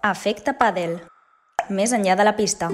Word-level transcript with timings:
Efecte 0.00 0.54
Padel. 0.56 0.94
Més 1.68 1.92
enllà 1.92 2.14
de 2.16 2.24
la 2.24 2.32
pista. 2.32 2.70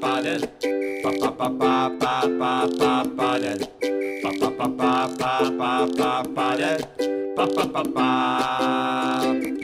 Padel. 0.00 0.42
Padel. 3.20 3.60
Padel. 6.34 6.82
Padel. 7.94 9.59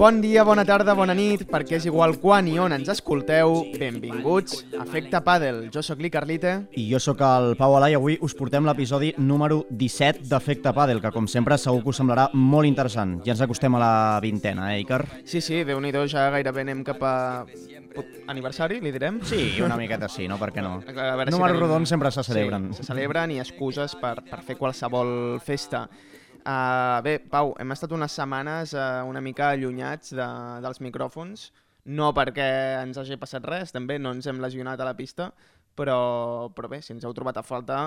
Bon 0.00 0.22
dia, 0.22 0.40
bona 0.48 0.62
tarda, 0.64 0.94
bona 0.96 1.12
nit, 1.12 1.42
perquè 1.44 1.76
és 1.76 1.84
igual 1.84 2.14
quan 2.22 2.46
i 2.48 2.54
on 2.56 2.72
ens 2.72 2.88
escolteu. 2.88 3.66
Benvinguts 3.76 4.62
a 4.72 4.86
Efecte 4.86 5.20
Pàdel. 5.20 5.58
Jo 5.74 5.82
sóc 5.84 6.00
l'Icarlite. 6.00 6.54
I 6.80 6.86
jo 6.88 6.96
sóc 7.04 7.20
el 7.20 7.50
Pau 7.58 7.76
Alà 7.76 7.90
i 7.92 7.98
avui 7.98 8.16
us 8.24 8.32
portem 8.38 8.64
l'episodi 8.64 9.10
número 9.20 9.58
17 9.68 10.24
d'Efecte 10.30 10.72
Pàdel, 10.72 11.02
que 11.04 11.12
com 11.12 11.28
sempre 11.28 11.58
segur 11.60 11.82
que 11.84 11.92
us 11.92 12.00
semblarà 12.00 12.30
molt 12.32 12.64
interessant. 12.64 13.18
Ja 13.26 13.34
ens 13.34 13.44
acostem 13.44 13.76
a 13.76 13.82
la 13.82 13.92
vintena, 14.24 14.70
eh, 14.72 14.80
Icar? 14.86 15.02
Sí, 15.28 15.42
sí, 15.44 15.64
déu 15.68 15.84
nhi 15.84 15.92
ja 15.92 16.30
gairebé 16.32 16.64
anem 16.64 16.80
cap 16.82 17.02
a... 17.04 17.44
aniversari, 18.26 18.80
li 18.80 18.92
direm? 18.96 19.20
Sí, 19.20 19.60
una 19.60 19.76
miqueta 19.76 20.08
sí, 20.08 20.26
no? 20.26 20.38
Per 20.40 20.48
què 20.48 20.62
no? 20.64 20.78
Veure 20.80 21.28
si 21.28 21.36
Números 21.36 21.58
tenim- 21.58 21.60
rodons 21.60 21.88
sempre 21.90 22.10
se 22.10 22.24
celebren. 22.24 22.72
Sí, 22.72 22.80
se 22.80 22.88
celebren 22.94 23.32
i 23.32 23.38
excuses 23.38 23.98
per, 24.00 24.22
per 24.24 24.40
fer 24.48 24.56
qualsevol 24.56 25.36
festa. 25.44 25.90
Uh, 26.40 27.00
bé, 27.04 27.18
Pau, 27.20 27.52
hem 27.60 27.72
estat 27.74 27.92
unes 27.92 28.14
setmanes 28.16 28.72
uh, 28.72 29.02
una 29.04 29.20
mica 29.20 29.50
allunyats 29.52 30.14
de, 30.16 30.28
dels 30.64 30.80
micròfons, 30.80 31.50
no 31.92 32.10
perquè 32.16 32.46
ens 32.80 33.00
hagi 33.00 33.18
passat 33.20 33.44
res, 33.44 33.74
també 33.76 33.98
no 34.00 34.14
ens 34.16 34.28
hem 34.30 34.40
lesionat 34.40 34.80
a 34.80 34.86
la 34.88 34.96
pista, 34.96 35.30
però, 35.76 36.48
però 36.56 36.70
bé, 36.72 36.80
si 36.80 36.94
ens 36.94 37.04
heu 37.04 37.12
trobat 37.16 37.40
a 37.40 37.44
falta, 37.44 37.82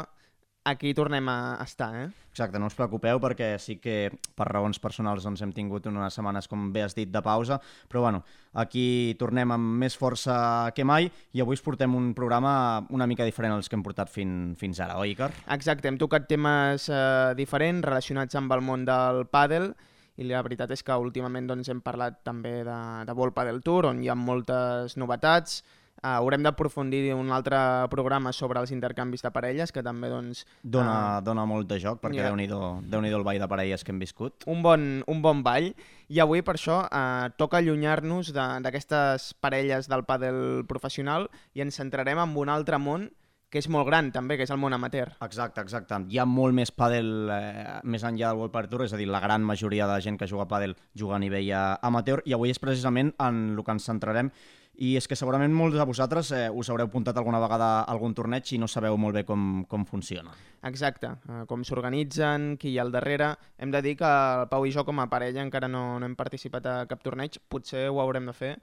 aquí 0.64 0.94
tornem 0.94 1.28
a 1.30 1.58
estar, 1.64 1.94
eh? 1.96 2.10
Exacte, 2.34 2.58
no 2.58 2.66
us 2.66 2.74
preocupeu 2.74 3.20
perquè 3.22 3.52
sí 3.62 3.76
que 3.78 4.10
per 4.34 4.48
raons 4.50 4.80
personals 4.82 5.26
doncs, 5.28 5.44
hem 5.46 5.52
tingut 5.54 5.86
unes 5.92 6.16
setmanes, 6.16 6.48
com 6.50 6.72
bé 6.74 6.82
has 6.86 6.96
dit, 6.98 7.12
de 7.12 7.22
pausa, 7.22 7.60
però 7.92 8.02
bueno, 8.08 8.24
aquí 8.58 9.14
tornem 9.20 9.54
amb 9.54 9.78
més 9.84 9.98
força 10.00 10.72
que 10.74 10.86
mai 10.88 11.12
i 11.34 11.44
avui 11.44 11.60
us 11.60 11.62
portem 11.62 11.94
un 11.96 12.14
programa 12.18 12.82
una 12.90 13.08
mica 13.08 13.28
diferent 13.28 13.54
als 13.54 13.70
que 13.70 13.78
hem 13.78 13.86
portat 13.86 14.10
fin, 14.10 14.56
fins 14.58 14.82
ara, 14.82 14.98
oi, 14.98 15.14
Icar? 15.14 15.30
Exacte, 15.54 15.92
hem 15.92 16.00
tocat 16.02 16.26
temes 16.32 16.90
eh, 16.90 17.34
diferents 17.38 17.86
relacionats 17.86 18.40
amb 18.40 18.56
el 18.56 18.66
món 18.66 18.88
del 18.88 19.28
pàdel 19.30 19.74
i 20.18 20.26
la 20.30 20.42
veritat 20.46 20.72
és 20.74 20.84
que 20.86 20.98
últimament 20.98 21.48
doncs, 21.50 21.70
hem 21.70 21.82
parlat 21.86 22.22
també 22.26 22.62
de, 22.66 22.80
de 23.06 23.14
World 23.18 23.34
Padel 23.38 23.62
Tour, 23.66 23.90
on 23.90 24.02
hi 24.02 24.10
ha 24.10 24.18
moltes 24.18 24.98
novetats. 24.98 25.64
Uh, 26.04 26.18
haurem 26.20 26.44
d'aprofundir 26.44 27.14
un 27.16 27.30
altre 27.32 27.56
programa 27.90 28.34
sobre 28.36 28.60
els 28.60 28.72
intercanvis 28.76 29.22
de 29.24 29.30
parelles, 29.32 29.72
que 29.72 29.82
també 29.82 30.10
doncs, 30.12 30.42
Dona, 30.62 31.22
dona 31.24 31.46
molt 31.48 31.70
de 31.70 31.78
joc, 31.80 32.02
perquè 32.04 32.20
Ja. 32.20 32.26
déu-n'hi-do 32.28 32.82
déu 32.84 33.00
el 33.06 33.24
ball 33.24 33.40
de 33.40 33.48
parelles 33.48 33.84
que 33.86 33.92
hem 33.94 34.00
viscut. 34.00 34.44
un 34.46 34.62
bon, 34.62 35.02
un 35.08 35.22
bon 35.22 35.42
ball. 35.44 35.74
I 36.10 36.20
avui, 36.20 36.42
per 36.42 36.56
això, 36.56 36.90
eh, 36.92 37.30
toca 37.38 37.58
allunyar-nos 37.58 38.34
de- 38.34 38.60
d'aquestes 38.62 39.34
parelles 39.40 39.88
del 39.88 40.04
pàdel 40.04 40.66
professional 40.68 41.30
i 41.54 41.62
ens 41.62 41.76
centrarem 41.76 42.20
en 42.20 42.36
un 42.36 42.50
altre 42.50 42.78
món 42.78 43.10
que 43.50 43.60
és 43.60 43.70
molt 43.70 43.86
gran 43.86 44.12
també, 44.12 44.36
que 44.36 44.44
és 44.44 44.50
el 44.50 44.58
món 44.58 44.74
amateur. 44.74 45.12
Exacte, 45.22 45.62
exacte. 45.62 45.94
Hi 46.10 46.18
ha 46.18 46.26
molt 46.26 46.56
més 46.58 46.72
pàdel 46.76 47.30
eh, 47.32 47.80
més 47.84 48.04
enllà 48.04 48.32
del 48.32 48.38
World 48.40 48.52
Padel 48.52 48.70
Tour, 48.70 48.84
és 48.84 48.94
a 48.94 48.98
dir, 48.98 49.08
la 49.08 49.20
gran 49.22 49.44
majoria 49.44 49.86
de 49.88 50.02
gent 50.02 50.18
que 50.18 50.26
juga 50.28 50.44
a 50.44 50.48
pàdel 50.48 50.76
juga 50.96 51.16
a 51.16 51.20
nivell 51.20 51.52
amateur, 51.82 52.24
i 52.26 52.34
avui 52.34 52.50
és 52.50 52.58
precisament 52.60 53.14
en 53.20 53.56
el 53.56 53.64
que 53.64 53.72
ens 53.72 53.86
centrarem 53.86 54.32
i 54.82 54.96
és 54.98 55.06
que 55.08 55.16
segurament 55.16 55.54
molts 55.54 55.78
de 55.78 55.86
vosaltres 55.86 56.32
eh, 56.34 56.48
us 56.50 56.70
haureu 56.74 56.88
apuntat 56.90 57.18
alguna 57.18 57.40
vegada 57.40 57.68
a 57.82 57.84
algun 57.94 58.16
torneig 58.18 58.48
i 58.54 58.58
no 58.58 58.68
sabeu 58.68 58.98
molt 58.98 59.14
bé 59.14 59.22
com, 59.24 59.64
com 59.70 59.86
funciona. 59.86 60.32
Exacte, 60.66 61.12
eh, 61.30 61.44
com 61.48 61.62
s'organitzen, 61.64 62.56
qui 62.58 62.72
hi 62.74 62.80
ha 62.80 62.86
al 62.88 62.92
darrere. 62.92 63.36
Hem 63.58 63.70
de 63.72 63.82
dir 63.86 63.96
que 64.00 64.08
el 64.08 64.48
Pau 64.50 64.66
i 64.66 64.72
jo 64.74 64.84
com 64.88 65.00
a 65.00 65.06
parella 65.12 65.44
encara 65.46 65.68
no, 65.70 66.00
no 66.00 66.06
hem 66.10 66.16
participat 66.18 66.66
a 66.66 66.78
cap 66.90 67.04
torneig, 67.06 67.38
potser 67.50 67.86
ho 67.92 68.02
haurem 68.02 68.26
de 68.26 68.34
fer. 68.34 68.56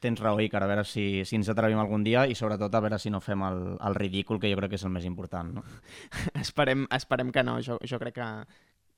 Tens 0.00 0.16
raó, 0.24 0.38
Icar, 0.40 0.62
a 0.64 0.66
veure 0.70 0.82
si, 0.88 1.26
si 1.28 1.36
ens 1.36 1.50
atrevim 1.52 1.76
algun 1.78 2.00
dia 2.06 2.22
i 2.24 2.32
sobretot 2.34 2.72
a 2.72 2.80
veure 2.80 2.96
si 2.98 3.10
no 3.12 3.20
fem 3.20 3.42
el, 3.44 3.60
el 3.84 3.94
ridícul, 3.98 4.40
que 4.40 4.48
jo 4.48 4.56
crec 4.56 4.72
que 4.72 4.78
és 4.80 4.86
el 4.88 4.94
més 4.94 5.04
important. 5.04 5.52
No? 5.58 5.64
esperem, 6.40 6.86
esperem 6.96 7.28
que 7.36 7.44
no, 7.44 7.58
jo, 7.60 7.76
jo 7.84 7.98
crec 8.00 8.16
que, 8.16 8.28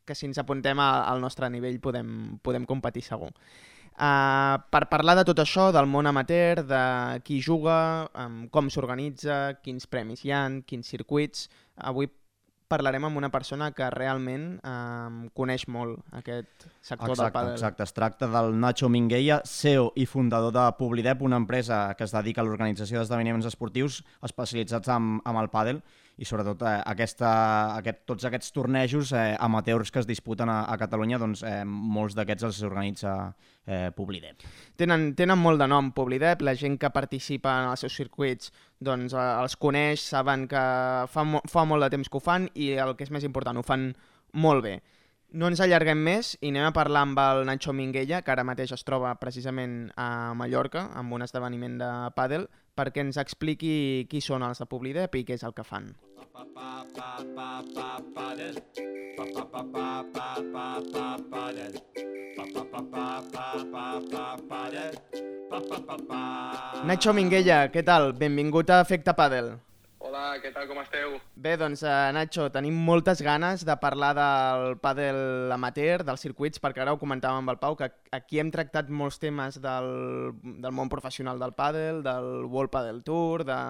que 0.06 0.14
si 0.14 0.28
ens 0.30 0.38
apuntem 0.38 0.78
a- 0.78 1.02
al 1.10 1.18
nostre 1.20 1.50
nivell 1.50 1.80
podem, 1.82 2.38
podem 2.38 2.64
competir 2.70 3.02
segur. 3.02 3.32
Uh, 3.92 4.56
per 4.72 4.86
parlar 4.90 5.18
de 5.18 5.26
tot 5.28 5.42
això, 5.42 5.68
del 5.74 5.86
món 5.86 6.08
amateur, 6.08 6.62
de 6.64 6.82
qui 7.26 7.42
juga, 7.44 8.08
um, 8.18 8.46
com 8.52 8.70
s'organitza, 8.72 9.58
quins 9.62 9.86
premis 9.86 10.24
hi 10.24 10.32
han, 10.32 10.62
quins 10.66 10.88
circuits, 10.94 11.48
avui 11.76 12.08
parlarem 12.72 13.04
amb 13.04 13.20
una 13.20 13.28
persona 13.28 13.68
que 13.76 13.88
realment 13.92 14.46
um, 14.64 15.18
coneix 15.36 15.66
molt 15.68 16.00
aquest 16.16 16.68
sector 16.80 17.12
del 17.12 17.18
Exacte, 17.18 17.34
pàdel. 17.36 17.56
exacte. 17.58 17.84
Es 17.84 17.92
tracta 17.92 18.28
del 18.32 18.56
Nacho 18.58 18.88
Minguella, 18.88 19.42
CEO 19.44 19.90
i 20.00 20.06
fundador 20.08 20.54
de 20.56 20.64
Publidep, 20.78 21.20
una 21.22 21.40
empresa 21.42 21.84
que 21.98 22.08
es 22.08 22.14
dedica 22.16 22.40
a 22.40 22.48
l'organització 22.48 23.00
d'esdeveniments 23.02 23.50
esportius 23.50 24.00
especialitzats 24.24 24.88
en, 24.96 25.18
en 25.20 25.42
el 25.42 25.52
pàdel 25.52 25.82
i 26.20 26.26
sobretot 26.28 26.62
eh, 26.68 26.74
aquesta, 26.92 27.30
aquest, 27.78 28.02
tots 28.08 28.26
aquests 28.28 28.52
tornejos 28.52 29.12
eh, 29.16 29.32
amateurs 29.40 29.90
que 29.90 30.02
es 30.02 30.08
disputen 30.08 30.50
a, 30.52 30.62
a 30.68 30.76
Catalunya, 30.80 31.20
doncs 31.22 31.44
eh, 31.48 31.62
molts 31.64 32.16
d'aquests 32.18 32.48
els 32.48 32.62
organitza 32.68 33.14
eh, 33.64 33.88
Publidep. 33.96 34.44
Tenen, 34.78 35.12
tenen 35.18 35.40
molt 35.40 35.62
de 35.62 35.68
nom 35.70 35.92
Publidep, 35.96 36.44
la 36.44 36.56
gent 36.58 36.76
que 36.80 36.92
participa 36.92 37.56
en 37.62 37.72
els 37.72 37.84
seus 37.86 37.96
circuits 37.96 38.52
doncs, 38.78 39.16
eh, 39.16 39.28
els 39.42 39.56
coneix, 39.56 40.04
saben 40.12 40.46
que 40.50 40.64
fa, 41.08 41.24
mo 41.24 41.42
fa 41.48 41.64
molt 41.68 41.86
de 41.86 41.92
temps 41.96 42.10
que 42.10 42.20
ho 42.20 42.24
fan 42.24 42.50
i 42.54 42.74
el 42.82 42.96
que 42.98 43.08
és 43.08 43.14
més 43.14 43.24
important, 43.28 43.56
ho 43.58 43.66
fan 43.66 43.90
molt 44.32 44.64
bé. 44.64 44.80
No 45.32 45.48
ens 45.48 45.62
allarguem 45.64 45.96
més 45.96 46.34
i 46.44 46.50
anem 46.50 46.66
a 46.68 46.74
parlar 46.76 47.06
amb 47.06 47.16
el 47.22 47.46
Nacho 47.48 47.72
Minguella, 47.72 48.18
que 48.20 48.32
ara 48.34 48.44
mateix 48.44 48.74
es 48.76 48.84
troba 48.84 49.14
precisament 49.16 49.86
a 49.96 50.34
Mallorca, 50.36 50.90
amb 51.00 51.16
un 51.16 51.24
esdeveniment 51.24 51.78
de 51.80 51.88
pàdel, 52.12 52.44
perquè 52.76 53.00
ens 53.00 53.16
expliqui 53.16 54.04
qui 54.10 54.20
són 54.20 54.44
els 54.44 54.60
de 54.60 54.68
Publidep 54.68 55.16
i 55.16 55.24
què 55.24 55.38
és 55.40 55.46
el 55.48 55.56
que 55.56 55.64
fan. 55.64 55.88
Nacho 66.84 67.16
Minguella, 67.16 67.64
què 67.72 67.88
tal? 67.88 68.12
Benvingut 68.20 68.68
a 68.68 68.82
Efecte 68.84 69.16
Pàdel. 69.16 69.54
Hola, 70.02 70.32
què 70.42 70.50
tal, 70.50 70.64
com 70.66 70.80
esteu? 70.82 71.12
Bé, 71.38 71.52
doncs, 71.60 71.84
eh, 71.86 72.10
Nacho, 72.16 72.48
tenim 72.50 72.74
moltes 72.88 73.20
ganes 73.22 73.62
de 73.62 73.74
parlar 73.78 74.08
del 74.18 74.64
pàdel 74.82 75.52
amateur, 75.54 76.02
dels 76.02 76.24
circuits, 76.26 76.58
perquè 76.58 76.82
ara 76.82 76.94
ho 76.96 76.98
comentàvem 76.98 77.44
amb 77.44 77.52
el 77.52 77.60
Pau, 77.60 77.76
que 77.78 77.86
aquí 78.18 78.40
hem 78.42 78.50
tractat 78.50 78.90
molts 78.90 79.20
temes 79.22 79.60
del, 79.62 79.92
del 80.42 80.74
món 80.74 80.90
professional 80.90 81.38
del 81.38 81.54
pàdel, 81.54 82.02
del 82.02 82.26
World 82.50 82.72
Padel 82.74 82.98
Tour, 83.06 83.44
de 83.46 83.60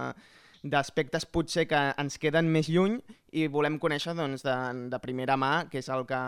d'aspectes 0.62 1.24
potser 1.26 1.64
que 1.66 1.78
ens 1.98 2.18
queden 2.22 2.46
més 2.54 2.68
lluny 2.70 3.00
i 3.34 3.48
volem 3.50 3.78
conèixer 3.82 4.14
doncs, 4.14 4.44
de, 4.46 4.54
de 4.92 5.00
primera 5.02 5.34
mà 5.40 5.66
què 5.72 5.80
és 5.82 5.88
el 5.90 6.04
que 6.06 6.20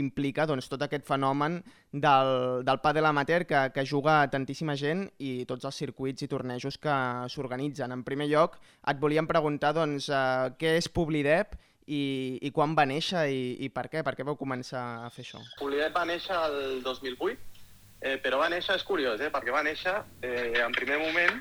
implica 0.00 0.48
doncs, 0.50 0.66
tot 0.70 0.82
aquest 0.82 1.06
fenomen 1.06 1.60
del, 1.92 2.32
del 2.66 2.80
pàdel 2.82 3.06
amateur 3.06 3.44
que, 3.46 3.60
que 3.74 3.84
juga 3.86 4.20
tantíssima 4.32 4.74
gent 4.80 5.06
i 5.22 5.44
tots 5.46 5.68
els 5.68 5.78
circuits 5.78 6.26
i 6.26 6.30
tornejos 6.30 6.78
que 6.82 6.96
s'organitzen. 7.30 7.94
En 7.94 8.02
primer 8.06 8.26
lloc, 8.32 8.58
et 8.82 8.98
volíem 8.98 9.30
preguntar 9.30 9.74
doncs, 9.76 10.08
eh, 10.10 10.50
què 10.58 10.74
és 10.80 10.90
Publidep 10.90 11.54
i, 11.86 12.02
i 12.42 12.50
quan 12.54 12.74
va 12.74 12.86
néixer 12.88 13.28
i, 13.30 13.44
i 13.62 13.68
per 13.70 13.86
què? 13.92 14.02
Per 14.02 14.16
què 14.18 14.26
vau 14.26 14.36
començar 14.40 14.82
a 15.06 15.12
fer 15.14 15.22
això? 15.22 15.44
Polidet 15.60 15.94
va 15.94 16.02
néixer 16.08 16.34
el 16.48 16.82
2008, 16.82 17.62
eh, 18.02 18.18
però 18.24 18.42
va 18.42 18.50
néixer, 18.50 18.74
és 18.74 18.84
curiós, 18.88 19.22
eh, 19.22 19.30
perquè 19.30 19.54
va 19.54 19.62
néixer 19.62 19.94
eh, 20.26 20.58
en 20.64 20.74
primer 20.74 20.98
moment 21.04 21.38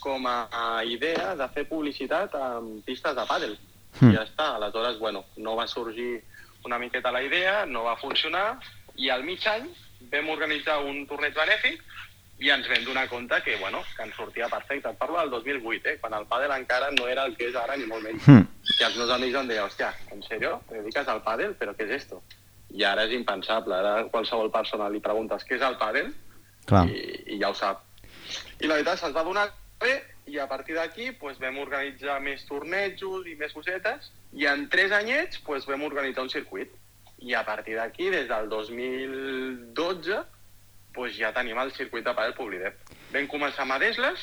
com 0.00 0.26
a, 0.26 0.82
idea 0.84 1.34
de 1.36 1.48
fer 1.54 1.66
publicitat 1.68 2.34
amb 2.34 2.84
pistes 2.86 3.14
de 3.16 3.26
pàdel. 3.28 3.56
Mm. 4.00 4.14
Ja 4.14 4.24
està, 4.24 4.48
aleshores, 4.56 4.98
bueno, 4.98 5.24
no 5.36 5.56
va 5.58 5.66
sorgir 5.68 6.22
una 6.64 6.78
miqueta 6.78 7.12
la 7.12 7.22
idea, 7.22 7.64
no 7.66 7.84
va 7.84 7.96
funcionar, 8.00 8.60
i 8.96 9.10
al 9.10 9.24
mig 9.24 9.46
any 9.48 9.68
vam 10.12 10.28
organitzar 10.32 10.80
un 10.84 11.06
torneig 11.08 11.34
benèfic 11.36 11.82
i 12.40 12.48
ens 12.52 12.68
vam 12.68 12.84
donar 12.84 13.06
compte 13.08 13.36
que, 13.44 13.56
bueno, 13.60 13.82
que 13.96 14.02
ens 14.02 14.16
sortia 14.16 14.48
perfecte. 14.48 14.88
Et 14.88 14.98
parlo 14.98 15.18
del 15.20 15.30
2008, 15.30 15.88
eh, 15.92 15.98
quan 16.00 16.16
el 16.16 16.26
pàdel 16.28 16.54
encara 16.56 16.88
no 16.96 17.08
era 17.08 17.26
el 17.28 17.36
que 17.36 17.50
és 17.50 17.56
ara, 17.56 17.76
ni 17.76 17.84
molt 17.88 18.04
menys. 18.06 18.24
Hmm. 18.24 18.46
I 18.78 18.86
els 18.86 18.96
meus 18.96 19.12
amics 19.12 19.36
em 19.36 19.50
deien, 19.50 19.64
hòstia, 19.68 19.92
¿en 20.12 20.22
serio? 20.22 20.60
¿Te 20.68 20.80
dedicas 20.80 21.08
al 21.08 21.22
pàdel? 21.22 21.54
¿Pero 21.58 21.76
qué 21.76 21.84
es 21.84 21.90
esto? 22.02 22.22
I 22.72 22.84
ara 22.86 23.04
és 23.04 23.12
impensable. 23.12 23.76
Ara 23.76 24.06
qualsevol 24.08 24.50
persona 24.50 24.88
li 24.88 25.02
preguntes 25.04 25.44
què 25.44 25.58
és 25.58 25.64
el 25.66 25.76
pàdel 25.76 26.12
Clar. 26.70 26.86
i, 26.88 27.34
i 27.34 27.40
ja 27.40 27.50
ho 27.50 27.56
sap. 27.58 27.84
I 28.60 28.68
la 28.68 28.78
veritat 28.78 29.00
se'ns 29.00 29.16
va 29.16 29.26
donar 29.26 29.48
bé 29.80 29.94
i 30.30 30.38
a 30.38 30.46
partir 30.48 30.76
d'aquí 30.76 31.10
pues, 31.18 31.38
vam 31.42 31.58
organitzar 31.62 32.18
més 32.22 32.44
tornejos 32.48 33.26
i 33.26 33.36
més 33.40 33.54
cosetes 33.56 34.10
i 34.38 34.46
en 34.46 34.68
tres 34.72 34.92
anyets 34.94 35.40
pues, 35.46 35.66
vam 35.66 35.82
organitzar 35.88 36.26
un 36.26 36.32
circuit. 36.32 36.76
I 37.20 37.34
a 37.36 37.44
partir 37.44 37.74
d'aquí, 37.76 38.08
des 38.08 38.28
del 38.30 38.48
2012, 38.48 40.20
pues, 40.94 41.16
ja 41.18 41.34
tenim 41.36 41.58
el 41.60 41.72
circuit 41.76 42.06
de 42.06 42.14
pàdel 42.16 42.32
Publidep. 42.38 42.78
Vam 43.12 43.26
començar 43.28 43.66
amb 43.66 43.76
Adesles 43.76 44.22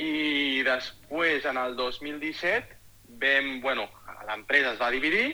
i 0.00 0.62
després, 0.64 1.44
en 1.44 1.60
el 1.60 1.76
2017, 1.76 2.78
vam, 3.20 3.50
bueno, 3.60 3.84
l'empresa 4.24 4.72
es 4.72 4.80
va 4.80 4.88
dividir 4.94 5.26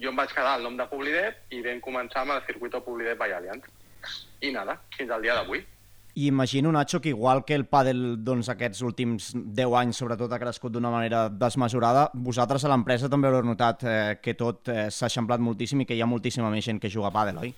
jo 0.00 0.10
em 0.10 0.16
vaig 0.16 0.32
quedar 0.32 0.54
al 0.56 0.62
nom 0.64 0.76
de 0.78 0.86
Publidet 0.88 1.52
i 1.52 1.60
vam 1.64 1.80
començar 1.84 2.22
amb 2.22 2.36
el 2.36 2.42
circuito 2.46 2.80
Publidet 2.84 3.18
by 3.20 3.34
Allianz. 3.36 3.66
I 4.40 4.52
nada, 4.54 4.78
fins 4.96 5.10
al 5.12 5.22
dia 5.22 5.34
d'avui. 5.36 5.60
I 6.14 6.26
imagino, 6.26 6.72
Nacho, 6.72 7.00
que 7.00 7.10
igual 7.10 7.44
que 7.44 7.54
el 7.54 7.66
pàdel 7.70 8.24
doncs, 8.24 8.48
aquests 8.50 8.82
últims 8.82 9.30
10 9.34 9.76
anys 9.78 10.00
sobretot 10.02 10.32
ha 10.32 10.40
crescut 10.42 10.74
d'una 10.74 10.90
manera 10.90 11.28
desmesurada, 11.30 12.08
vosaltres 12.14 12.64
a 12.64 12.72
l'empresa 12.72 13.08
també 13.08 13.30
haureu 13.30 13.46
notat 13.46 13.84
eh, 13.86 13.96
que 14.22 14.34
tot 14.34 14.68
eh, 14.68 14.88
s'ha 14.90 15.06
eixamplat 15.06 15.40
moltíssim 15.40 15.84
i 15.84 15.86
que 15.86 15.94
hi 15.94 16.02
ha 16.02 16.10
moltíssima 16.10 16.50
més 16.50 16.66
gent 16.66 16.80
que 16.82 16.90
juga 16.90 17.12
a 17.12 17.14
pàdel, 17.14 17.38
oi? 17.38 17.54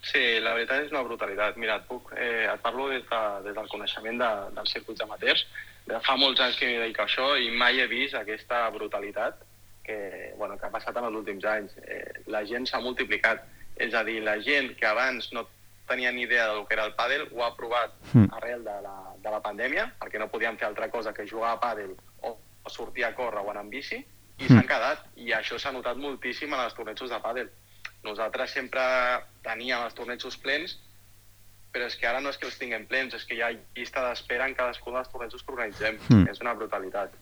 Sí, 0.00 0.40
la 0.40 0.54
veritat 0.56 0.86
és 0.86 0.92
una 0.94 1.04
brutalitat. 1.04 1.58
Mira, 1.60 1.76
et, 1.80 1.86
puc, 1.88 2.12
eh, 2.16 2.46
et 2.48 2.62
parlo 2.64 2.88
des, 2.88 3.04
de, 3.08 3.20
des 3.44 3.56
del 3.56 3.68
coneixement 3.68 4.20
de, 4.22 4.30
dels 4.56 4.72
circuits 4.76 5.04
amateurs. 5.04 5.44
De 5.88 6.00
fa 6.04 6.16
molts 6.20 6.40
anys 6.40 6.56
que 6.56 6.68
m'hi 6.68 6.80
dedico 6.80 7.04
això 7.04 7.30
i 7.36 7.50
mai 7.52 7.80
he 7.80 7.88
vist 7.90 8.16
aquesta 8.16 8.62
brutalitat 8.72 9.42
que, 9.84 9.98
bueno, 10.38 10.56
que 10.56 10.68
ha 10.68 10.72
passat 10.72 10.96
en 10.96 11.08
els 11.10 11.20
últims 11.20 11.44
anys. 11.44 11.76
Eh, 11.84 12.24
la 12.32 12.44
gent 12.48 12.68
s'ha 12.68 12.80
multiplicat. 12.80 13.44
És 13.80 13.94
a 13.96 14.04
dir, 14.04 14.20
la 14.24 14.38
gent 14.44 14.72
que 14.76 14.88
abans 14.88 15.30
no 15.36 15.46
tenia 15.90 16.12
ni 16.14 16.22
idea 16.28 16.46
del 16.48 16.62
que 16.68 16.74
era 16.78 16.84
el 16.86 16.94
pàdel 16.94 17.26
ho 17.34 17.42
ha 17.44 17.50
provat 17.58 17.92
Mm. 18.14 18.30
arrel 18.38 18.62
de 18.64 18.76
la, 18.86 18.94
de 19.22 19.30
la 19.30 19.40
pandèmia, 19.42 19.88
perquè 20.00 20.18
no 20.18 20.28
podíem 20.30 20.56
fer 20.58 20.66
altra 20.68 20.88
cosa 20.90 21.12
que 21.14 21.26
jugar 21.28 21.52
a 21.56 21.60
pàdel 21.60 21.96
o, 22.22 22.36
o 22.64 22.70
sortir 22.70 23.04
a 23.04 23.14
córrer 23.14 23.42
o 23.44 23.50
anar 23.50 23.62
amb 23.66 23.70
bici, 23.74 23.98
i 24.40 24.46
s'han 24.48 24.66
quedat. 24.66 25.02
I 25.16 25.32
això 25.36 25.58
s'ha 25.60 25.72
notat 25.72 25.96
moltíssim 26.00 26.52
en 26.54 26.60
els 26.64 26.74
tornejos 26.74 27.10
de 27.10 27.18
pàdel. 27.20 27.50
Nosaltres 28.02 28.50
sempre 28.56 28.80
teníem 29.44 29.82
els 29.84 29.94
tornejos 29.94 30.36
plens, 30.40 30.78
però 31.72 31.86
és 31.86 31.94
que 31.96 32.06
ara 32.08 32.20
no 32.20 32.30
és 32.32 32.38
que 32.38 32.46
els 32.48 32.56
tinguem 32.58 32.86
plens, 32.88 33.14
és 33.14 33.24
que 33.28 33.34
hi 33.36 33.42
ha 33.42 33.50
llista 33.76 34.02
d'espera 34.08 34.46
en 34.48 34.54
cadascun 34.54 34.94
dels 34.96 35.10
tornejos 35.12 35.42
que 35.44 35.52
organitzem. 35.52 35.98
Mm. 36.08 36.28
És 36.32 36.40
una 36.40 36.54
brutalitat. 36.54 37.12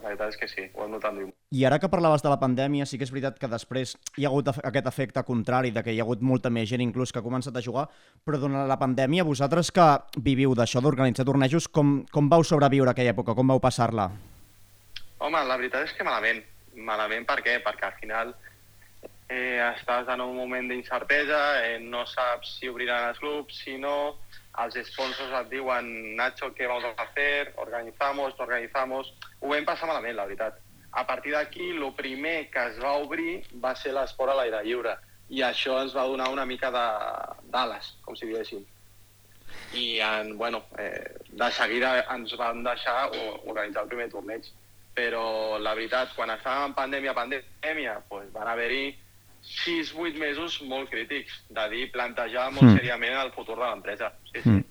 La 0.00 0.08
veritat 0.08 0.32
és 0.32 0.38
que 0.40 0.48
sí, 0.48 0.62
ho 0.74 0.84
hem 0.84 0.94
notat 0.94 1.12
molt. 1.12 1.34
I 1.52 1.64
ara 1.68 1.78
que 1.82 1.90
parlaves 1.92 2.22
de 2.24 2.30
la 2.32 2.38
pandèmia, 2.40 2.86
sí 2.88 2.96
que 2.96 3.04
és 3.04 3.12
veritat 3.12 3.36
que 3.40 3.50
després 3.52 3.92
hi 4.16 4.24
ha 4.24 4.30
hagut 4.30 4.48
aquest 4.52 4.86
efecte 4.88 5.22
contrari, 5.28 5.72
de 5.74 5.82
que 5.84 5.92
hi 5.92 6.00
ha 6.00 6.06
hagut 6.06 6.22
molta 6.24 6.48
més 6.48 6.70
gent 6.70 6.80
inclús 6.80 7.12
que 7.12 7.20
ha 7.20 7.26
començat 7.26 7.56
a 7.56 7.62
jugar, 7.64 7.84
però 8.24 8.40
durant 8.40 8.68
la 8.70 8.78
pandèmia, 8.80 9.26
vosaltres 9.28 9.72
que 9.76 9.88
viviu 10.16 10.54
d'això, 10.56 10.80
d'organitzar 10.80 11.26
tornejos, 11.28 11.68
com, 11.68 11.98
com 12.12 12.30
vau 12.32 12.46
sobreviure 12.46 12.94
aquella 12.94 13.12
època? 13.12 13.36
Com 13.36 13.52
vau 13.52 13.60
passar-la? 13.60 14.08
Home, 15.20 15.44
la 15.44 15.58
veritat 15.60 15.84
és 15.84 15.92
que 15.96 16.06
malament. 16.06 16.40
Malament 16.80 17.26
per 17.28 17.42
què? 17.44 17.58
Perquè 17.60 17.90
al 17.90 17.98
final 18.00 18.32
eh, 19.28 19.60
estàs 19.70 20.08
en 20.08 20.24
un 20.24 20.32
moment 20.36 20.70
d'incertesa, 20.70 21.40
eh, 21.66 21.78
no 21.82 22.06
saps 22.08 22.56
si 22.56 22.72
obriran 22.72 23.10
els 23.10 23.20
clubs, 23.20 23.60
si 23.64 23.76
no, 23.78 24.16
els 24.58 24.76
sponsors 24.90 25.34
et 25.40 25.50
diuen 25.52 25.86
Nacho, 26.16 26.50
què 26.56 26.66
vamos 26.66 26.84
a 26.84 27.04
hacer? 27.04 27.52
Organizamos, 27.56 28.34
no 28.38 28.44
organizamos... 28.44 29.12
Ho 29.40 29.52
vam 29.52 29.64
passar 29.68 29.88
malament, 29.88 30.16
la 30.16 30.26
veritat. 30.26 30.58
A 30.90 31.06
partir 31.06 31.32
d'aquí, 31.32 31.70
el 31.70 31.86
primer 31.94 32.50
que 32.50 32.66
es 32.72 32.80
va 32.82 32.96
obrir 32.98 33.44
va 33.62 33.76
ser 33.78 33.94
l'esport 33.94 34.32
a 34.32 34.40
l'aire 34.40 34.64
lliure 34.66 34.96
i 35.30 35.44
això 35.46 35.76
ens 35.80 35.94
va 35.94 36.08
donar 36.10 36.28
una 36.32 36.44
mica 36.46 36.70
d'ales, 36.74 37.92
com 38.04 38.16
si 38.18 38.26
diguéssim. 38.26 38.64
I 39.78 40.00
en, 40.02 40.32
bueno, 40.38 40.64
eh, 40.78 41.14
de 41.30 41.50
seguida 41.54 41.92
ens 42.14 42.34
van 42.38 42.64
deixar 42.66 42.96
organitzar 43.46 43.84
el 43.84 43.92
primer 43.92 44.08
torneig. 44.10 44.48
Però 44.94 45.58
la 45.62 45.76
veritat, 45.78 46.10
quan 46.16 46.32
estàvem 46.34 46.72
en 46.72 46.74
pandèmia, 46.74 47.14
pandèmia, 47.14 48.00
pues 48.10 48.26
van 48.34 48.50
haver-hi 48.50 48.90
6-8 49.42 50.18
mesos 50.18 50.60
molt 50.62 50.90
crítics, 50.90 51.44
de 51.48 51.68
dir, 51.70 51.90
plantejar 51.92 52.50
molt 52.52 52.64
Mm. 52.70 52.76
seriament 52.76 53.14
el 53.24 53.32
futur 53.32 53.56
de 53.58 53.64
l'empresa. 53.70 54.12
Sí, 54.32 54.42
sí. 54.42 54.48
Mm. 54.50 54.64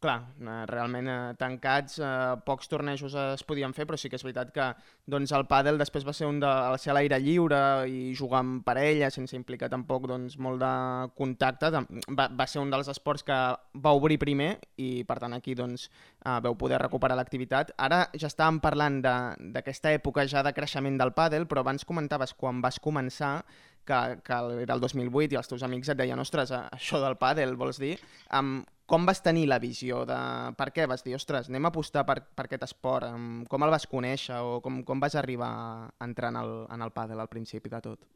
Clar, 0.00 0.20
eh, 0.40 0.64
realment 0.70 1.08
eh, 1.08 1.34
tancats, 1.36 1.98
eh, 1.98 2.36
pocs 2.46 2.68
tornejos 2.68 3.12
es 3.18 3.42
podien 3.42 3.72
fer, 3.74 3.84
però 3.84 3.96
sí 3.98 4.08
que 4.08 4.14
és 4.14 4.22
veritat 4.22 4.52
que 4.54 4.66
doncs, 5.04 5.32
el 5.32 5.42
pàdel 5.50 5.76
després 5.76 6.06
va 6.06 6.12
ser 6.12 6.28
un 6.28 6.38
de, 6.38 6.46
va 6.46 6.78
ser 6.78 6.92
a 6.92 6.94
l'aire 6.94 7.18
lliure 7.18 7.58
i 7.90 8.14
jugar 8.14 8.38
amb 8.38 8.62
parella 8.64 9.10
sense 9.10 9.34
implicar 9.34 9.68
tampoc 9.68 10.06
doncs, 10.06 10.38
molt 10.38 10.60
de 10.60 11.10
contacte. 11.16 11.72
Va, 12.14 12.28
va 12.28 12.46
ser 12.46 12.60
un 12.62 12.70
dels 12.70 12.86
esports 12.86 13.24
que 13.24 13.32
va 13.74 13.90
obrir 13.92 14.20
primer 14.20 14.60
i 14.76 15.02
per 15.02 15.18
tant 15.18 15.34
aquí 15.34 15.56
doncs, 15.56 15.90
eh, 16.24 16.38
veu 16.46 16.54
poder 16.54 16.78
recuperar 16.78 17.16
l'activitat. 17.16 17.72
Ara 17.76 18.08
ja 18.14 18.28
estàvem 18.28 18.60
parlant 18.60 19.02
de- 19.02 19.50
d'aquesta 19.50 19.92
època 19.92 20.28
ja 20.28 20.44
de 20.44 20.52
creixement 20.52 20.96
del 20.96 21.10
pàdel, 21.10 21.48
però 21.48 21.58
abans 21.66 21.84
comentaves 21.84 22.34
quan 22.34 22.60
vas 22.62 22.78
començar 22.78 23.44
que, 23.88 24.00
que 24.24 24.38
era 24.62 24.76
el 24.76 24.82
2008 24.84 25.34
i 25.34 25.38
els 25.40 25.48
teus 25.50 25.64
amics 25.66 25.92
et 25.92 25.98
deien 25.98 26.20
ostres, 26.20 26.52
eh, 26.52 26.64
això 26.76 27.00
del 27.02 27.16
pàdel, 27.20 27.56
vols 27.56 27.80
dir? 27.80 27.96
Um, 28.36 28.60
com 28.88 29.04
vas 29.08 29.20
tenir 29.24 29.46
la 29.48 29.58
visió 29.60 30.04
de... 30.08 30.18
Per 30.56 30.70
què 30.76 30.86
vas 30.88 31.02
dir, 31.04 31.16
ostres, 31.16 31.50
anem 31.50 31.68
a 31.68 31.72
apostar 31.72 32.04
per, 32.08 32.20
per 32.36 32.46
aquest 32.46 32.68
esport? 32.68 33.08
Um, 33.08 33.42
com 33.48 33.64
el 33.64 33.72
vas 33.74 33.88
conèixer 33.90 34.38
o 34.44 34.60
com, 34.64 34.82
com 34.84 35.00
vas 35.00 35.16
arribar 35.20 35.50
a 35.50 36.06
entrar 36.06 36.32
en 36.32 36.40
el, 36.40 36.54
en 36.72 36.84
el 36.86 36.94
pàdel 36.94 37.20
al 37.20 37.32
principi 37.32 37.72
de 37.72 37.82
tot? 37.84 38.06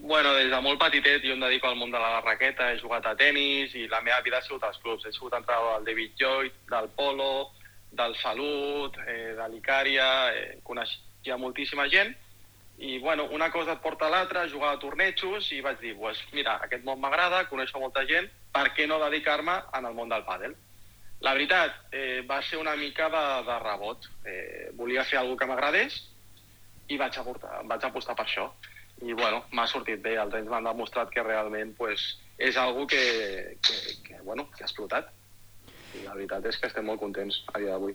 Bueno, 0.00 0.32
des 0.34 0.48
de 0.50 0.60
molt 0.64 0.80
petitet 0.80 1.22
jo 1.22 1.34
em 1.36 1.42
dedico 1.44 1.68
al 1.68 1.76
món 1.76 1.92
de 1.92 2.00
la 2.00 2.22
raqueta, 2.24 2.70
he 2.72 2.80
jugat 2.80 3.04
a 3.06 3.12
tennis 3.18 3.74
i 3.76 3.84
la 3.88 4.00
meva 4.00 4.22
vida 4.24 4.40
ha 4.40 4.46
sigut 4.46 4.64
als 4.64 4.80
clubs. 4.80 5.04
He 5.04 5.12
sigut 5.12 5.36
entrenador 5.36 5.76
del 5.76 5.92
David 5.92 6.16
Lloyd, 6.18 6.56
del 6.72 6.88
Polo, 6.96 7.50
del 7.92 8.16
Salut, 8.22 8.96
eh, 9.06 9.36
de 9.36 9.52
l'Icària, 9.52 10.08
eh, 10.32 10.58
coneixia 10.64 11.36
moltíssima 11.36 11.86
gent 11.92 12.16
i 12.80 12.98
bueno, 12.98 13.26
una 13.30 13.50
cosa 13.52 13.74
et 13.76 13.82
porta 13.84 14.06
a 14.06 14.10
l'altra, 14.10 14.46
jugar 14.48 14.70
a 14.72 14.78
tornejos 14.80 15.50
i 15.52 15.60
vaig 15.60 15.82
dir, 15.82 15.92
pues, 16.00 16.16
mira, 16.32 16.54
aquest 16.64 16.86
món 16.86 16.96
m'agrada, 17.02 17.42
coneixo 17.50 17.76
molta 17.78 18.06
gent, 18.08 18.30
per 18.56 18.70
què 18.72 18.86
no 18.88 18.96
dedicar-me 19.02 19.58
en 19.76 19.88
el 19.90 19.96
món 19.98 20.08
del 20.08 20.24
pàdel? 20.24 20.54
La 21.20 21.34
veritat, 21.36 21.76
eh, 21.92 22.24
va 22.24 22.40
ser 22.40 22.56
una 22.56 22.74
mica 22.80 23.10
de, 23.12 23.22
de 23.44 23.58
rebot. 23.60 24.08
Eh, 24.24 24.70
volia 24.80 25.04
fer 25.04 25.20
alguna 25.20 25.42
que 25.42 25.50
m'agradés 25.50 26.00
i 26.88 26.96
vaig 26.96 27.20
aportar, 27.20 27.60
vaig 27.68 27.84
apostar 27.84 28.16
per 28.16 28.24
això. 28.24 28.48
I 29.04 29.12
bueno, 29.12 29.44
m'ha 29.52 29.68
sortit 29.68 30.00
bé, 30.00 30.16
els 30.16 30.40
anys 30.40 30.48
m'han 30.48 30.72
demostrat 30.72 31.12
que 31.12 31.24
realment 31.26 31.76
pues, 31.76 32.14
és 32.40 32.56
algo 32.56 32.86
que, 32.88 33.04
que, 33.60 33.76
que, 34.08 34.22
bueno, 34.24 34.48
que 34.56 34.64
ha 34.64 34.70
explotat. 34.70 35.12
I 36.00 36.06
la 36.06 36.16
veritat 36.16 36.48
és 36.48 36.56
que 36.56 36.72
estem 36.72 36.88
molt 36.88 37.04
contents 37.04 37.42
a 37.52 37.60
dia 37.60 37.76
d'avui. 37.76 37.92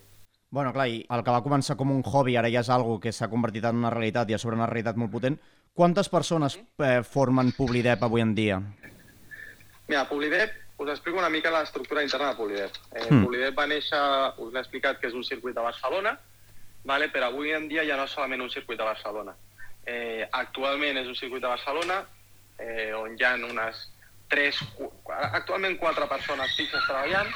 Bueno, 0.56 0.72
clar, 0.72 0.88
i 0.88 1.02
el 1.12 1.20
que 1.20 1.34
va 1.36 1.42
començar 1.44 1.76
com 1.76 1.90
un 1.92 1.98
hobby 2.08 2.38
ara 2.40 2.48
ja 2.48 2.62
és 2.64 2.70
algo 2.72 2.94
que 3.04 3.12
s'ha 3.12 3.28
convertit 3.28 3.66
en 3.68 3.82
una 3.82 3.90
realitat 3.92 4.30
i 4.32 4.36
a 4.36 4.38
sobre 4.40 4.56
una 4.56 4.68
realitat 4.70 4.96
molt 4.96 5.12
potent. 5.12 5.34
Quantes 5.76 6.08
persones 6.08 6.54
eh, 6.80 7.02
formen 7.04 7.50
Publidep 7.58 8.06
avui 8.08 8.24
en 8.24 8.32
dia? 8.38 8.62
Mira, 9.90 10.06
Polidep, 10.08 10.54
us 10.80 10.92
explico 10.94 11.20
una 11.20 11.32
mica 11.34 11.52
l'estructura 11.52 12.06
interna 12.08 12.30
de 12.30 12.38
Polidep. 12.40 12.80
Eh, 12.94 13.04
Mm. 13.10 13.26
Polidep 13.26 13.60
va 13.60 13.66
néixer, 13.68 14.00
us 14.46 14.54
l'he 14.54 14.62
explicat 14.64 15.02
que 15.02 15.12
és 15.12 15.18
un 15.20 15.28
circuit 15.28 15.58
de 15.60 15.66
Barcelona, 15.68 16.16
vale? 16.86 17.12
però 17.12 17.28
avui 17.28 17.52
en 17.52 17.68
dia 17.68 17.84
ja 17.84 18.00
no 18.00 18.08
és 18.08 18.16
solament 18.16 18.48
un 18.48 18.50
circuit 18.56 18.80
de 18.80 18.88
Barcelona. 18.88 19.36
Eh, 19.86 20.24
actualment 20.32 21.04
és 21.04 21.12
un 21.12 21.20
circuit 21.20 21.42
de 21.44 21.52
Barcelona 21.52 22.00
eh, 22.60 22.94
on 22.96 23.20
hi 23.20 23.28
ha 23.28 23.36
unes 23.36 23.84
3, 24.30 24.64
actualment 25.34 25.76
4 25.84 26.08
persones 26.08 26.56
fixes 26.56 26.88
treballant, 26.88 27.28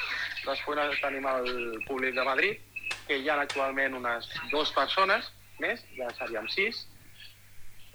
després 0.48 1.04
tenim 1.04 1.28
el 1.36 1.84
públic 1.86 2.16
de 2.16 2.24
Madrid, 2.24 2.69
que 3.10 3.18
hi 3.18 3.28
ha 3.30 3.42
actualment 3.42 3.98
unes 3.98 4.30
dues 4.54 4.72
persones 4.78 5.34
més, 5.60 5.82
ja 5.98 6.08
seríem 6.16 6.48
6, 6.54 6.86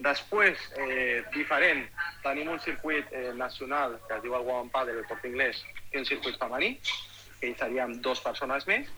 Després, 0.03 0.59
eh, 0.75 1.23
diferent, 1.35 1.85
tenim 2.25 2.49
un 2.51 2.59
circuit 2.59 3.07
eh, 3.13 3.31
nacional 3.39 4.01
que 4.09 4.17
es 4.17 4.23
diu 4.25 4.35
el 4.35 4.43
Women 4.43 4.71
Padel, 4.71 4.99
el 4.99 5.07
Port 5.07 5.25
Inglés, 5.25 5.61
que 5.91 6.01
és 6.01 6.03
un 6.03 6.09
circuit 6.09 6.39
femení, 6.41 6.73
que 7.39 7.53
hi 7.53 7.55
seríem 7.61 7.95
dues 8.03 8.23
persones 8.25 8.67
més, 8.67 8.91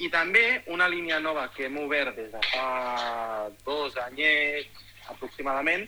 i 0.00 0.08
també 0.08 0.62
una 0.72 0.88
línia 0.88 1.18
nova 1.20 1.50
que 1.52 1.66
hem 1.66 1.76
obert 1.82 2.16
des 2.16 2.30
de 2.32 2.40
fa 2.54 3.50
dos 3.66 3.98
anyets 4.00 5.10
aproximadament, 5.12 5.84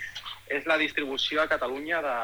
és 0.53 0.69
la 0.69 0.77
distribució 0.77 1.41
a 1.41 1.49
Catalunya 1.49 2.03
de, 2.05 2.17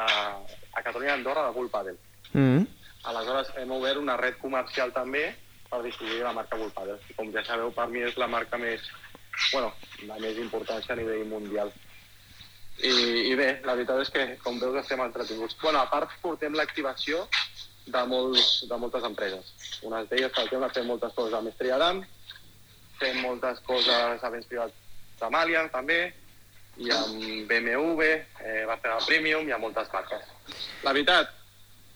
a 0.77 0.83
Catalunya 0.85 1.15
d'Andorra 1.15 1.47
de 1.47 1.55
Bull 1.57 1.71
Padel. 1.73 1.97
Mm. 2.33 2.67
Aleshores 3.09 3.49
hem 3.57 3.71
obert 3.73 3.97
una 3.97 4.19
red 4.21 4.37
comercial 4.37 4.93
també 4.93 5.31
per 5.69 5.83
distribuir 5.83 6.23
la 6.23 6.33
marca 6.33 6.57
Padel. 6.75 6.99
I 7.09 7.15
com 7.17 7.31
ja 7.35 7.43
sabeu, 7.45 7.71
per 7.75 7.87
mi 7.91 8.03
és 8.05 8.17
la 8.17 8.27
marca 8.27 8.57
més, 8.57 8.89
bueno, 9.51 9.71
la 10.07 10.19
més 10.19 10.37
importància 10.41 10.93
a 10.93 10.99
nivell 10.99 11.25
mundial. 11.29 11.71
I, 12.79 12.91
I 13.31 13.35
bé, 13.35 13.49
la 13.67 13.75
veritat 13.75 14.01
és 14.05 14.11
que, 14.13 14.25
com 14.43 14.59
veus, 14.59 14.77
estem 14.79 15.01
entretinguts. 15.03 15.57
Bueno, 15.61 15.81
a 15.81 15.89
part, 15.91 16.13
portem 16.23 16.55
l'activació 16.55 17.25
de, 17.85 18.03
molts, 18.07 18.63
de 18.69 18.77
moltes 18.79 19.03
empreses. 19.03 19.51
Unes 19.83 20.07
d'elles, 20.09 20.31
per 20.35 20.45
exemple, 20.45 20.71
fem 20.77 20.87
moltes 20.87 21.15
coses 21.17 21.35
amb 21.35 21.51
Estrella 21.51 21.81
d'Am, 21.83 22.01
fem 22.99 23.19
moltes 23.23 23.59
coses 23.67 24.23
a 24.23 24.31
béns 24.31 24.47
privats 24.47 24.87
amb 25.19 25.35
també, 25.73 25.99
i 26.79 26.91
amb 26.95 27.23
BMW, 27.49 28.03
eh, 28.39 28.63
Barcelona 28.65 29.05
Premium, 29.05 29.47
i 29.47 29.51
amb 29.51 29.67
moltes 29.67 29.91
marques. 29.91 30.23
La 30.87 30.93
veritat, 30.95 31.33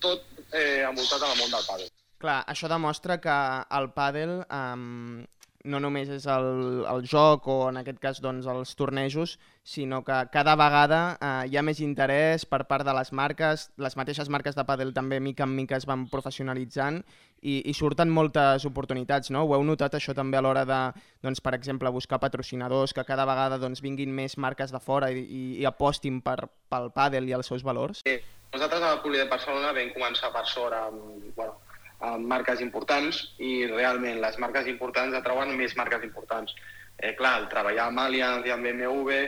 tot 0.03 0.25
eh, 0.51 0.83
envoltat 0.83 1.21
en 1.21 1.31
el 1.31 1.37
món 1.39 1.53
del 1.55 1.67
pàdel. 1.69 1.92
Clar, 2.23 2.39
això 2.47 2.69
demostra 2.71 3.17
que 3.19 3.33
el 3.75 3.89
pàdel 3.91 4.37
um, 4.47 5.25
no 5.67 5.79
només 5.83 6.07
és 6.11 6.25
el, 6.31 6.45
el 6.87 7.01
joc 7.07 7.47
o 7.51 7.55
en 7.69 7.79
aquest 7.81 7.99
cas 8.03 8.19
doncs, 8.23 8.45
els 8.51 8.71
tornejos, 8.79 9.33
sinó 9.63 10.01
que 10.07 10.15
cada 10.31 10.53
vegada 10.59 10.99
eh, 11.15 11.49
hi 11.51 11.57
ha 11.57 11.63
més 11.63 11.79
interès 11.83 12.45
per 12.47 12.61
part 12.69 12.83
de 12.87 12.93
les 12.95 13.11
marques, 13.15 13.65
les 13.79 13.95
mateixes 13.99 14.31
marques 14.31 14.55
de 14.55 14.65
pàdel 14.67 14.93
també 14.95 15.19
mica 15.23 15.43
en 15.47 15.55
mica 15.55 15.79
es 15.79 15.87
van 15.87 16.05
professionalitzant 16.11 17.01
i, 17.41 17.57
i 17.59 17.73
surten 17.75 18.11
moltes 18.11 18.67
oportunitats, 18.67 19.31
no? 19.31 19.45
Ho 19.47 19.55
heu 19.55 19.63
notat 19.67 19.95
això 19.99 20.15
també 20.15 20.39
a 20.39 20.43
l'hora 20.43 20.63
de, 20.67 20.79
doncs, 21.23 21.43
per 21.43 21.55
exemple, 21.59 21.91
buscar 21.91 22.19
patrocinadors, 22.23 22.95
que 22.95 23.07
cada 23.07 23.27
vegada 23.27 23.59
doncs, 23.59 23.83
vinguin 23.83 24.15
més 24.15 24.37
marques 24.37 24.71
de 24.71 24.79
fora 24.83 25.11
i, 25.11 25.23
i, 25.23 25.43
i 25.63 25.67
apostin 25.67 26.23
per, 26.23 26.39
pel 26.71 26.87
pàdel 26.95 27.27
i 27.27 27.35
els 27.35 27.51
seus 27.51 27.67
valors? 27.67 28.03
Sí. 28.07 28.15
Nosaltres 28.53 28.83
a 28.83 28.89
la 28.91 28.97
Poli 29.01 29.17
de 29.17 29.25
Barcelona 29.25 29.71
vam 29.73 29.87
començar 29.95 30.29
per 30.29 30.43
sort 30.45 30.75
amb, 30.77 31.23
bueno, 31.33 31.55
amb 32.03 32.27
marques 32.27 32.61
importants 32.63 33.19
i 33.39 33.65
realment 33.71 34.19
les 34.23 34.37
marques 34.43 34.67
importants 34.67 35.15
atrauen 35.15 35.53
més 35.57 35.75
marques 35.79 36.03
importants. 36.03 36.55
Eh, 36.99 37.13
clar, 37.17 37.47
treballar 37.51 37.87
amb 37.89 38.03
Allianz 38.03 38.45
i 38.47 38.51
amb 38.53 38.67
BMW, 38.67 39.23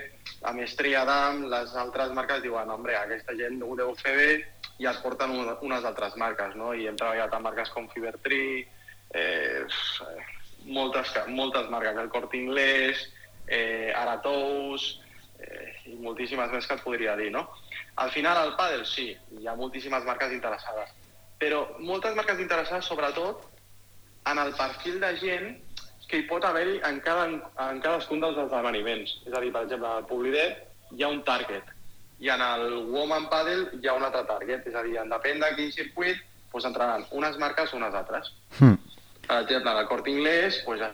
amb 0.49 0.61
Estrella 0.63 1.05
Damm, 1.07 1.45
les 1.51 1.73
altres 1.81 2.11
marques 2.17 2.43
diuen, 2.43 2.69
hombre, 2.69 2.97
aquesta 2.99 3.33
gent 3.39 3.61
ho 3.63 3.73
deu 3.79 3.95
fer 4.01 4.13
bé 4.19 4.29
i 4.83 4.87
es 4.91 4.99
porten 5.03 5.31
unes 5.31 5.87
altres 5.87 6.17
marques, 6.19 6.55
no? 6.59 6.73
I 6.75 6.89
hem 6.89 6.99
treballat 6.99 7.33
amb 7.33 7.47
marques 7.47 7.71
com 7.73 7.87
Fibertree, 7.93 8.65
eh, 9.15 9.63
moltes, 10.67 11.15
moltes 11.31 11.71
marques, 11.71 11.97
el 12.03 12.11
Corte 12.11 12.37
Inglés, 12.37 13.07
eh, 13.47 13.93
Aratous, 13.95 14.89
eh, 15.39 15.71
i 15.93 15.95
moltíssimes 16.03 16.51
més 16.51 16.67
que 16.67 16.75
et 16.75 16.83
podria 16.83 17.15
dir, 17.15 17.31
no? 17.31 17.47
Al 18.03 18.11
final, 18.11 18.37
al 18.37 18.55
pàdel, 18.59 18.83
sí, 18.85 19.09
hi 19.39 19.47
ha 19.47 19.55
moltíssimes 19.55 20.03
marques 20.03 20.35
interessades, 20.35 20.91
però 21.41 21.65
moltes 21.79 22.15
marques 22.15 22.39
interessades, 22.39 22.85
sobretot, 22.85 23.45
en 24.31 24.41
el 24.41 24.53
perfil 24.57 24.99
de 25.03 25.13
gent 25.21 25.53
que 26.09 26.21
hi 26.21 26.27
pot 26.29 26.45
haver-hi 26.45 26.79
en, 26.87 26.99
cada, 27.05 27.25
en 27.67 27.79
cadascun 27.81 28.21
dels 28.21 28.37
esdeveniments. 28.45 29.17
És 29.25 29.33
a 29.33 29.41
dir, 29.41 29.51
per 29.53 29.65
exemple, 29.65 29.89
al 29.89 30.09
Publidet 30.09 30.61
hi 30.95 31.03
ha 31.03 31.13
un 31.13 31.23
target 31.27 31.75
i 32.19 32.29
en 32.29 32.41
el 32.41 32.85
Woman 32.91 33.27
Paddle 33.29 33.79
hi 33.81 33.87
ha 33.87 33.93
un 33.93 34.03
altre 34.03 34.23
target. 34.27 34.67
És 34.67 34.75
a 34.75 34.83
dir, 34.85 34.97
en 35.01 35.11
depèn 35.11 35.41
de 35.43 35.51
quin 35.57 35.71
circuit, 35.75 36.21
doncs 36.51 36.67
entraran 36.69 37.03
unes 37.11 37.39
marques 37.41 37.73
o 37.73 37.79
unes 37.79 37.95
altres. 37.95 38.31
Mm. 38.59 38.77
Per 39.25 39.39
exemple, 39.41 39.73
el 39.79 39.89
Corte 39.89 40.13
Inglés 40.13 40.61
doncs, 40.65 40.85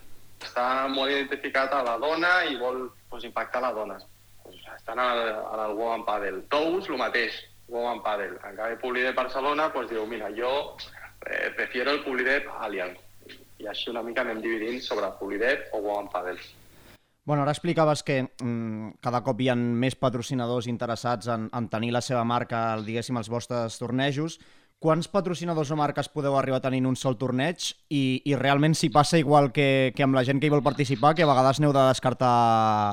està 0.42 0.66
molt 0.90 1.12
identificat 1.14 1.74
a 1.78 1.84
la 1.86 1.98
dona 2.02 2.32
i 2.50 2.58
vol 2.58 2.88
doncs, 3.12 3.28
impactar 3.28 3.62
la 3.62 3.74
dona. 3.78 4.00
Doncs, 4.46 4.66
estan 4.78 5.00
en 5.00 5.12
el, 5.14 5.24
en 5.30 5.64
el 5.68 5.76
Woman 5.78 6.06
Paddle. 6.08 6.46
Tous, 6.50 6.90
el 6.90 6.98
mateix, 7.02 7.38
Woman 7.72 8.04
Paddle. 8.04 8.38
Canvi, 8.44 8.78
Publidet 8.82 9.16
Barcelona 9.16 9.70
doncs, 9.74 9.90
diu, 9.90 10.04
mira, 10.08 10.30
jo 10.36 10.51
eh, 11.25 11.50
prefiero 11.56 11.96
el 11.96 12.04
Publidet 12.04 12.50
Allianz 12.60 13.00
i 13.62 13.68
així 13.70 13.92
una 13.92 14.01
mica 14.04 14.25
anem 14.25 14.42
dividint 14.42 14.82
sobre 14.84 15.10
Polidet 15.20 15.70
o 15.74 15.82
Woman 15.86 16.10
Padel. 16.12 16.40
Bueno, 17.24 17.44
ara 17.44 17.54
explicaves 17.54 18.01
que 18.04 18.24
mm, 18.25 18.98
cada 19.01 19.22
cop 19.22 19.42
hi 19.42 19.51
ha 19.51 19.56
més 19.56 19.96
patrocinadors 19.96 20.68
interessats 20.68 21.30
en, 21.30 21.46
en 21.54 21.68
tenir 21.70 21.92
la 21.94 22.01
seva 22.01 22.24
marca, 22.25 22.80
diguéssim, 22.82 23.20
als 23.20 23.30
vostres 23.30 23.78
tornejos. 23.78 24.40
Quants 24.82 25.06
patrocinadors 25.14 25.70
o 25.70 25.76
marques 25.78 26.08
podeu 26.10 26.34
arribar 26.34 26.58
a 26.58 26.64
tenir 26.64 26.80
en 26.82 26.88
un 26.90 26.96
sol 26.98 27.14
torneig 27.14 27.68
i, 27.94 28.24
i 28.26 28.32
realment 28.40 28.74
si 28.74 28.88
passa 28.90 29.20
igual 29.22 29.52
que, 29.54 29.94
que 29.94 30.02
amb 30.02 30.18
la 30.18 30.24
gent 30.26 30.42
que 30.42 30.50
hi 30.50 30.54
vol 30.54 30.64
participar, 30.66 31.12
que 31.14 31.22
a 31.22 31.30
vegades 31.30 31.60
n'heu 31.62 31.70
de 31.76 31.84
descartar 31.92 32.32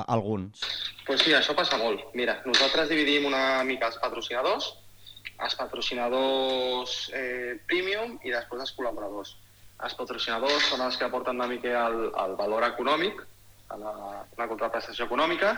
alguns? 0.05 0.61
Doncs 0.61 1.01
pues 1.07 1.25
sí, 1.25 1.33
això 1.33 1.57
passa 1.57 1.81
molt. 1.81 2.05
Mira, 2.13 2.37
nosaltres 2.45 2.93
dividim 2.93 3.25
una 3.31 3.63
mica 3.65 3.89
els 3.89 3.97
patrocinadors, 4.05 4.69
els 5.41 5.57
patrocinadors 5.57 6.95
eh, 7.17 7.57
premium 7.65 8.19
i 8.21 8.37
després 8.37 8.67
els 8.67 8.77
col·laboradors. 8.77 9.33
Els 9.81 9.97
patrocinadors 9.97 10.69
són 10.69 10.85
els 10.85 10.93
que 10.93 11.09
aporten 11.09 11.41
una 11.41 11.49
mica 11.49 11.87
el, 11.87 12.01
el 12.13 12.37
valor 12.37 12.69
econòmic, 12.69 13.25
la, 13.73 13.99
la 14.37 14.51
contraprestació 14.51 15.09
econòmica 15.09 15.55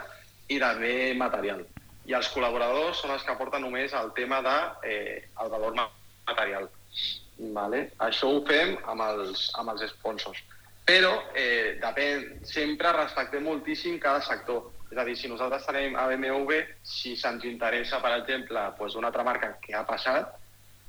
i 0.48 0.64
també 0.64 0.94
material. 1.12 1.68
I 2.08 2.16
els 2.16 2.32
col·laboradors 2.32 3.04
són 3.04 3.20
els 3.20 3.28
que 3.28 3.36
aporten 3.36 3.68
només 3.68 3.92
el 3.92 4.16
tema 4.16 4.40
de 4.48 4.62
eh, 4.88 5.26
valor 5.36 5.76
material. 5.76 5.98
Vale? 7.56 7.86
Això 8.06 8.30
ho 8.30 8.42
fem 8.46 8.76
amb 8.92 9.02
els, 9.08 9.48
amb 9.58 9.74
els 9.74 9.86
sponsors. 9.94 10.42
Però 10.86 11.12
eh, 11.38 11.78
depèn, 11.82 12.44
sempre 12.48 12.92
respectem 12.96 13.46
moltíssim 13.46 14.00
cada 14.02 14.22
sector. 14.26 14.72
És 14.92 15.00
a 15.00 15.06
dir, 15.08 15.16
si 15.16 15.30
nosaltres 15.32 15.66
tenim 15.66 15.96
a 15.96 16.08
BMW, 16.10 16.58
si 16.84 17.16
se'ns 17.16 17.46
interessa, 17.48 18.02
per 18.04 18.12
exemple, 18.18 18.64
pues, 18.78 18.98
una 19.00 19.08
altra 19.08 19.24
marca 19.24 19.54
que 19.64 19.76
ha 19.78 19.86
passat, 19.88 20.34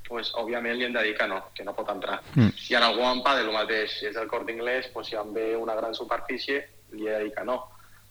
pues, 0.09 0.33
òbviament 0.41 0.75
li 0.75 0.89
hem 0.89 0.97
de 0.97 1.05
dir 1.07 1.13
que 1.15 1.27
no, 1.31 1.39
que 1.55 1.63
no 1.63 1.75
pot 1.77 1.93
entrar. 1.93 2.19
Mm. 2.35 2.51
I 2.69 2.75
en 2.79 2.87
algun 2.89 3.19
empadre 3.19 3.45
el 3.47 3.55
mateix, 3.55 3.95
si 3.99 4.09
és 4.09 4.19
el 4.19 4.27
Corte 4.27 4.51
Inglés, 4.51 4.89
pues, 4.93 5.07
si 5.07 5.15
em 5.19 5.31
ve 5.33 5.53
una 5.55 5.77
gran 5.79 5.95
superfície, 5.95 6.65
li 6.91 7.07
he 7.07 7.15
de 7.15 7.23
dir 7.29 7.33
que 7.37 7.47
no, 7.47 7.61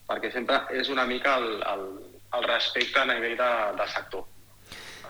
perquè 0.09 0.33
sempre 0.33 0.63
és 0.81 0.89
una 0.89 1.05
mica 1.07 1.37
el, 1.43 1.61
el, 1.75 1.87
el 2.41 2.49
respecte 2.49 3.05
a 3.05 3.07
nivell 3.13 3.37
de, 3.37 3.53
de 3.83 3.93
sector. 3.93 4.27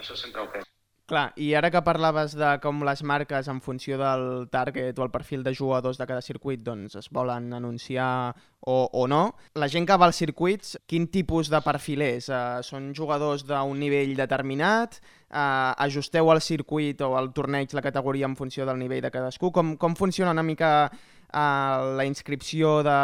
Això 0.00 0.18
sempre 0.18 0.42
ho 0.42 0.50
fem. 0.50 0.71
Clar, 1.12 1.34
i 1.36 1.50
ara 1.52 1.68
que 1.68 1.80
parlaves 1.84 2.32
de 2.40 2.54
com 2.62 2.78
les 2.88 3.02
marques, 3.04 3.48
en 3.52 3.58
funció 3.60 3.98
del 4.00 4.46
target 4.48 4.96
o 4.96 5.04
el 5.04 5.10
perfil 5.12 5.42
de 5.44 5.52
jugadors 5.52 5.98
de 6.00 6.06
cada 6.08 6.22
circuit, 6.24 6.62
doncs 6.64 6.96
es 6.96 7.10
volen 7.12 7.50
anunciar 7.52 8.32
o, 8.60 8.88
o 8.88 9.04
no, 9.12 9.34
la 9.52 9.68
gent 9.68 9.84
que 9.84 9.98
va 10.00 10.08
als 10.08 10.22
circuits, 10.22 10.78
quin 10.88 11.10
tipus 11.12 11.50
de 11.52 11.60
perfil 11.60 12.06
és? 12.06 12.30
Uh, 12.32 12.64
són 12.64 12.94
jugadors 12.96 13.44
d'un 13.44 13.76
nivell 13.76 14.16
determinat? 14.16 15.02
Uh, 15.28 15.76
ajusteu 15.84 16.32
al 16.32 16.40
circuit 16.40 17.04
o 17.04 17.12
al 17.20 17.28
torneig 17.36 17.76
la 17.76 17.84
categoria 17.84 18.32
en 18.32 18.38
funció 18.40 18.64
del 18.64 18.80
nivell 18.80 19.04
de 19.04 19.12
cadascú? 19.12 19.52
Com, 19.52 19.76
com 19.76 19.98
funciona 20.00 20.32
una 20.32 20.46
mica 20.48 20.88
a 21.32 21.80
la 21.96 22.04
inscripció 22.04 22.82
de, 22.84 22.98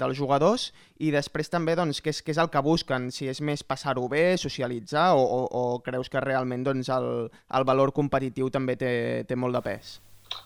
dels 0.00 0.16
jugadors 0.18 0.68
i 1.00 1.10
després 1.14 1.50
també 1.52 1.74
doncs, 1.78 2.02
què, 2.04 2.12
és, 2.12 2.20
què 2.22 2.34
és 2.34 2.40
el 2.42 2.50
que 2.52 2.62
busquen, 2.64 3.10
si 3.10 3.28
és 3.32 3.40
més 3.40 3.64
passar-ho 3.64 4.04
bé, 4.12 4.36
socialitzar 4.40 5.12
o, 5.16 5.22
o, 5.24 5.40
o 5.46 5.64
creus 5.84 6.12
que 6.12 6.20
realment 6.20 6.64
doncs, 6.68 6.92
el, 6.92 7.08
el 7.32 7.68
valor 7.68 7.94
competitiu 7.96 8.52
també 8.52 8.76
té, 8.76 8.92
té 9.28 9.38
molt 9.38 9.56
de 9.58 9.64
pes? 9.64 9.96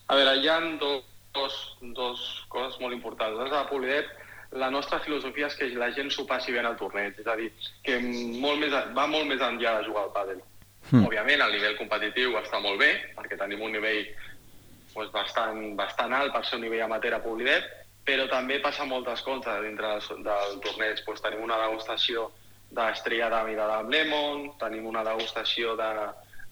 A 0.07 0.19
veure, 0.19 0.39
hi 0.39 0.49
ha 0.49 0.61
dos, 0.81 1.03
dos, 1.35 1.59
dos 1.99 2.23
coses 2.49 2.79
molt 2.81 2.95
importants. 2.95 3.39
Des 3.39 3.51
de 3.51 3.57
la 3.57 3.69
Polidet, 3.71 4.11
la 4.57 4.71
nostra 4.71 5.01
filosofia 5.05 5.51
és 5.51 5.57
que 5.59 5.69
la 5.79 5.91
gent 5.95 6.11
s'ho 6.15 6.27
passi 6.29 6.55
bé 6.55 6.63
al 6.63 6.79
torneig, 6.79 7.19
és 7.21 7.27
a 7.27 7.37
dir, 7.39 7.51
que 7.87 7.99
molt 8.01 8.63
més, 8.63 8.75
va 8.97 9.07
molt 9.11 9.27
més 9.29 9.43
enllà 9.43 9.79
de 9.81 9.89
jugar 9.89 10.07
al 10.07 10.15
pàdel. 10.15 10.45
Mm. 10.93 11.03
Òbviament, 11.09 11.43
el 11.43 11.57
nivell 11.57 11.77
competitiu 11.81 12.37
està 12.39 12.61
molt 12.63 12.79
bé, 12.79 12.93
perquè 13.17 13.39
tenim 13.39 13.65
un 13.67 13.75
nivell 13.75 14.05
pues, 14.97 15.13
bastant, 15.15 15.61
bastant 15.79 16.15
alt 16.17 16.33
per 16.35 16.43
ser 16.49 16.59
un 16.59 16.67
nivell 16.67 16.87
amateur 16.87 17.15
a 17.19 17.23
Polidet, 17.23 17.69
però 18.07 18.27
també 18.31 18.59
passa 18.65 18.87
moltes 18.89 19.23
coses 19.27 19.63
dintre 19.63 19.93
del, 19.95 20.25
del 20.27 20.59
torneig. 20.65 21.05
Pues, 21.07 21.23
tenim 21.23 21.45
una 21.45 21.61
degustació 21.67 22.31
d'estrella 22.75 23.29
d'am 23.31 23.53
i 23.53 23.59
de 23.59 23.67
lemon, 23.93 24.49
tenim 24.61 24.89
una 24.89 25.05
degustació 25.07 25.77
de, 25.79 25.91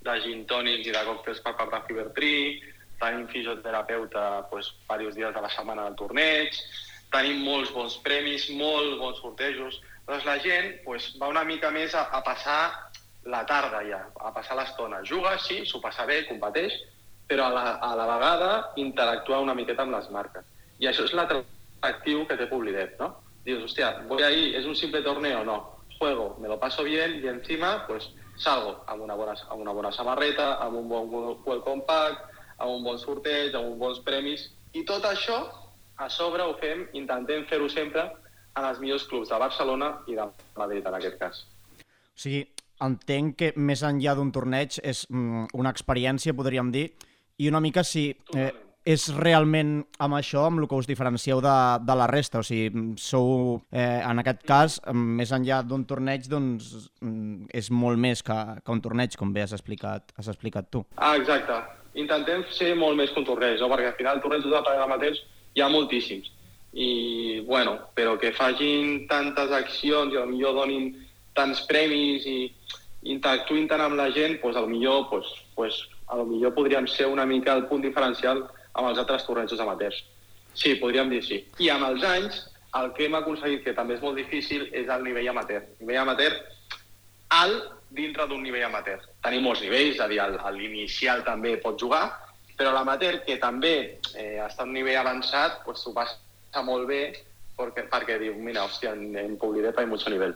de 0.07 0.17
gin 0.23 0.45
tònics 0.51 0.87
i 0.87 0.95
de 0.95 1.05
còctels 1.09 1.43
per 1.43 1.57
Papra 1.59 1.83
Fibertree, 1.89 2.61
tenim 3.01 3.27
fisioterapeuta 3.33 4.47
pues, 4.51 4.71
diversos 4.85 5.17
dies 5.17 5.35
de 5.35 5.43
la 5.43 5.51
setmana 5.51 5.89
del 5.89 5.99
torneig, 5.99 6.55
tenim 7.15 7.43
molts 7.47 7.73
bons 7.75 7.99
premis, 8.07 8.49
molts 8.55 8.99
bons 9.01 9.21
sortejos. 9.23 9.81
Doncs 10.07 10.27
la 10.29 10.39
gent 10.45 10.75
pues, 10.85 11.13
va 11.21 11.33
una 11.33 11.45
mica 11.49 11.71
més 11.75 11.95
a, 11.97 12.07
a 12.13 12.21
passar 12.27 12.61
la 13.25 13.45
tarda 13.49 13.81
ja, 13.89 14.03
a 14.21 14.33
passar 14.37 14.59
l'estona. 14.59 15.01
Juga, 15.09 15.37
sí, 15.41 15.63
s'ho 15.67 15.81
passa 15.81 16.05
bé, 16.09 16.25
competeix, 16.29 16.77
però 17.29 17.49
a 17.49 17.55
la, 17.55 17.67
a 17.81 17.93
la 17.97 18.07
vegada 18.11 18.51
interactuar 18.81 19.41
una 19.43 19.55
miqueta 19.55 19.83
amb 19.83 19.97
les 19.97 20.11
marques. 20.11 20.45
I 20.79 20.89
això 20.91 21.07
és 21.07 21.15
l'atractiu 21.17 22.27
que 22.29 22.37
té 22.37 22.49
Publidet, 22.51 22.99
¿no? 23.01 23.15
Dius, 23.45 23.63
hòstia, 23.65 24.05
voy 24.09 24.23
ahí, 24.23 24.55
¿es 24.55 24.65
un 24.65 24.75
simple 24.75 25.03
torneo? 25.03 25.45
No. 25.45 25.77
Juego, 25.99 26.37
me 26.41 26.49
lo 26.49 26.59
paso 26.59 26.83
bien 26.83 27.21
y 27.23 27.29
encima, 27.29 27.85
pues, 27.87 28.11
salgo 28.37 28.83
amb 28.87 29.03
una 29.03 29.15
bona, 29.15 29.35
amb 29.51 29.61
una 29.61 29.73
bona 29.73 29.93
samarreta, 29.93 30.57
amb 30.65 30.77
un 30.77 30.89
bon 30.89 31.11
welcome 31.45 31.83
pack, 31.87 32.25
amb 32.59 32.71
un 32.71 32.85
bon 32.85 32.99
sorteig, 32.99 33.55
amb 33.55 33.69
uns 33.69 33.79
bons 33.79 34.01
premis, 34.07 34.49
i 34.73 34.85
tot 34.85 35.05
això, 35.07 35.39
a 35.97 36.09
sobre 36.11 36.43
ho 36.43 36.57
fem, 36.59 36.89
intentem 36.99 37.45
fer-ho 37.47 37.69
sempre 37.71 38.09
en 38.57 38.65
els 38.65 38.81
millors 38.83 39.07
clubs 39.11 39.31
de 39.31 39.39
Barcelona 39.39 39.93
i 40.11 40.17
de 40.19 40.27
Madrid, 40.59 40.87
en 40.87 40.99
aquest 40.99 41.19
cas. 41.21 41.45
O 41.85 42.19
sigui, 42.25 42.45
entenc 42.83 43.37
que 43.39 43.53
més 43.57 43.83
enllà 43.87 44.15
d'un 44.19 44.33
torneig 44.35 44.81
és 44.83 45.05
mm, 45.11 45.55
una 45.55 45.71
experiència, 45.75 46.35
podríem 46.35 46.73
dir, 46.75 46.89
i 47.39 47.49
una 47.49 47.61
mica 47.61 47.83
si 47.87 48.09
eh, 48.37 48.51
és 48.85 49.07
realment 49.17 49.79
amb 50.05 50.19
això 50.19 50.45
amb 50.45 50.61
el 50.61 50.69
que 50.69 50.77
us 50.77 50.89
diferencieu 50.89 51.41
de, 51.45 51.55
de 51.89 51.95
la 51.97 52.07
resta, 52.11 52.43
o 52.43 52.45
sigui, 52.45 52.85
sou, 53.01 53.57
eh, 53.73 54.03
en 54.05 54.21
aquest 54.21 54.45
cas, 54.47 54.77
més 54.93 55.33
enllà 55.33 55.63
d'un 55.65 55.87
torneig, 55.89 56.29
doncs 56.29 56.91
mm, 57.01 57.49
és 57.57 57.71
molt 57.73 58.01
més 58.01 58.23
que, 58.23 58.37
que 58.61 58.75
un 58.75 58.85
torneig, 58.85 59.17
com 59.17 59.33
bé 59.33 59.47
has 59.47 59.57
explicat, 59.57 60.13
has 60.21 60.29
explicat 60.29 60.69
tu. 60.71 60.85
Ah, 60.97 61.15
exacte. 61.17 61.57
Intentem 61.97 62.45
ser 62.53 62.75
molt 62.77 62.99
més 62.99 63.13
que 63.15 63.23
un 63.23 63.29
torneig, 63.29 63.57
no? 63.63 63.71
perquè 63.73 63.93
al 63.93 63.99
final 63.99 64.21
tornejos 64.21 64.53
de 64.53 64.63
pagar 64.67 64.91
mateix 64.91 65.23
hi 65.55 65.65
ha 65.65 65.71
moltíssims. 65.73 66.31
I, 66.75 67.41
bueno, 67.47 67.79
però 67.95 68.17
que 68.19 68.35
facin 68.35 69.05
tantes 69.09 69.53
accions 69.55 70.13
i 70.13 70.25
millor 70.27 70.57
donin 70.59 70.91
tants 71.39 71.63
premis 71.71 72.27
i 72.27 72.39
interactuïn 73.05 73.69
tant 73.69 73.83
amb 73.85 73.99
la 74.01 74.11
gent, 74.13 74.39
doncs 74.43 74.67
millor 74.69 75.09
pues, 75.11 75.29
pues, 75.55 75.77
a 76.09 76.17
lo 76.17 76.25
millor 76.25 76.55
podríem 76.55 76.87
ser 76.89 77.07
una 77.07 77.27
mica 77.27 77.55
el 77.55 77.67
punt 77.69 77.85
diferencial 77.85 78.45
amb 78.73 78.89
els 78.89 78.99
altres 78.99 79.25
tornejos 79.27 79.61
amateurs. 79.61 80.03
Sí, 80.55 80.75
podríem 80.81 81.11
dir 81.11 81.23
sí. 81.25 81.41
I 81.59 81.71
amb 81.75 81.89
els 81.91 82.05
anys, 82.05 82.43
el 82.79 82.93
que 82.95 83.07
hem 83.07 83.17
aconseguit, 83.19 83.63
que 83.65 83.75
també 83.75 83.97
és 83.99 84.03
molt 84.03 84.19
difícil, 84.19 84.69
és 84.73 84.89
el 84.91 85.05
nivell 85.07 85.31
amateur. 85.31 85.63
El 85.63 85.87
nivell 85.87 86.03
amateur 86.03 86.37
alt 87.35 87.73
dintre 87.95 88.27
d'un 88.27 88.43
nivell 88.43 88.67
amateur. 88.67 89.01
Tenim 89.23 89.45
molts 89.47 89.63
nivells, 89.63 89.97
és 89.97 90.03
a 90.03 90.09
dir, 90.11 90.21
l'inicial 90.57 91.23
també 91.27 91.57
pot 91.63 91.79
jugar, 91.81 92.07
però 92.59 92.73
l'amateur, 92.75 93.21
que 93.27 93.39
també 93.43 93.75
eh, 94.15 94.41
està 94.45 94.63
a 94.63 94.69
un 94.69 94.75
nivell 94.75 95.01
avançat, 95.03 95.63
pues, 95.67 95.83
s'ho 95.83 95.95
passa 95.95 96.63
molt 96.67 96.87
bé 96.91 97.03
perquè, 97.59 97.87
perquè 97.91 98.19
diu, 98.23 98.35
mira, 98.39 98.67
hòstia, 98.67 98.95
en, 98.95 99.15
en 99.19 99.39
Publidep 99.39 99.79
hi 99.79 99.87
ha 99.87 99.91
mucho 99.91 100.11
nivell. 100.11 100.35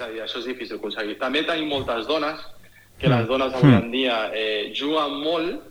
És 0.00 0.06
a 0.06 0.08
dir, 0.08 0.20
això 0.24 0.38
és 0.40 0.46
difícil 0.48 0.78
aconseguir. 0.78 1.18
També 1.20 1.42
tenim 1.44 1.68
moltes 1.68 2.06
dones, 2.08 2.40
que 3.00 3.08
les 3.12 3.26
dones 3.28 3.52
avui 3.52 3.74
en 3.76 3.90
dia 3.92 4.30
eh, 4.32 4.72
juguen 4.72 5.18
molt, 5.20 5.66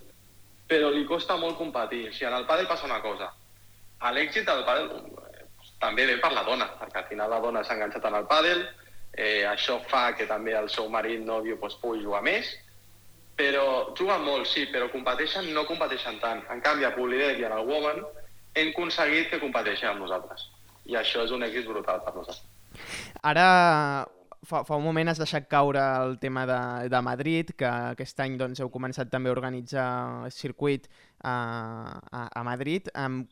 però 0.70 0.92
li 0.94 1.02
costa 1.10 1.38
molt 1.38 1.58
competir. 1.58 2.04
O 2.10 2.14
sigui, 2.14 2.28
en 2.30 2.36
el 2.38 2.46
pàdel 2.46 2.68
passa 2.70 2.86
una 2.86 3.00
cosa. 3.02 3.32
A 4.06 4.12
l'èxit 4.14 4.46
del 4.46 4.62
pàdel 4.68 4.92
eh, 4.94 5.48
també 5.82 6.06
ve 6.06 6.20
per 6.22 6.30
la 6.36 6.44
dona, 6.46 6.68
perquè 6.78 7.02
al 7.02 7.08
final 7.10 7.34
la 7.34 7.40
dona 7.42 7.64
s'ha 7.64 7.74
enganxat 7.74 8.06
en 8.06 8.18
el 8.20 8.28
pàdel, 8.30 8.62
eh, 9.16 9.48
això 9.50 9.80
fa 9.90 10.04
que 10.20 10.30
també 10.30 10.54
el 10.60 10.70
seu 10.70 10.92
marit, 10.94 11.26
nòvio, 11.26 11.58
pues, 11.58 11.80
pugui 11.82 12.04
jugar 12.04 12.22
més, 12.22 12.54
però 13.40 13.66
juguen 13.98 14.22
molt, 14.28 14.46
sí, 14.52 14.68
però 14.70 14.92
competeixen, 14.94 15.50
no 15.58 15.66
competeixen 15.66 16.22
tant. 16.22 16.46
En 16.54 16.62
canvi, 16.62 16.86
a 16.86 16.94
Polidet 16.94 17.42
i 17.42 17.50
en 17.50 17.58
el 17.58 17.66
Woman 17.66 18.06
hem 18.54 18.72
aconseguit 18.76 19.34
que 19.34 19.42
competeixin 19.42 19.90
amb 19.96 20.06
nosaltres. 20.06 20.52
I 20.86 21.02
això 21.02 21.26
és 21.26 21.34
un 21.34 21.50
èxit 21.50 21.66
brutal 21.66 22.06
per 22.06 22.14
nosaltres. 22.14 22.46
Ara, 23.26 23.50
fa, 24.50 24.64
fa 24.68 24.78
un 24.80 24.86
moment 24.86 25.12
has 25.12 25.22
deixat 25.22 25.48
caure 25.52 25.82
el 26.04 26.18
tema 26.20 26.46
de, 26.50 26.62
de 26.90 27.02
Madrid, 27.06 27.54
que 27.58 27.70
aquest 27.70 28.20
any 28.26 28.38
doncs, 28.40 28.62
heu 28.64 28.72
començat 28.74 29.12
també 29.14 29.32
a 29.32 29.36
organitzar 29.38 29.90
circuit 30.34 30.90
a, 31.22 31.36
a, 32.12 32.26
a 32.42 32.44
Madrid. 32.48 32.90
Um, 32.98 33.24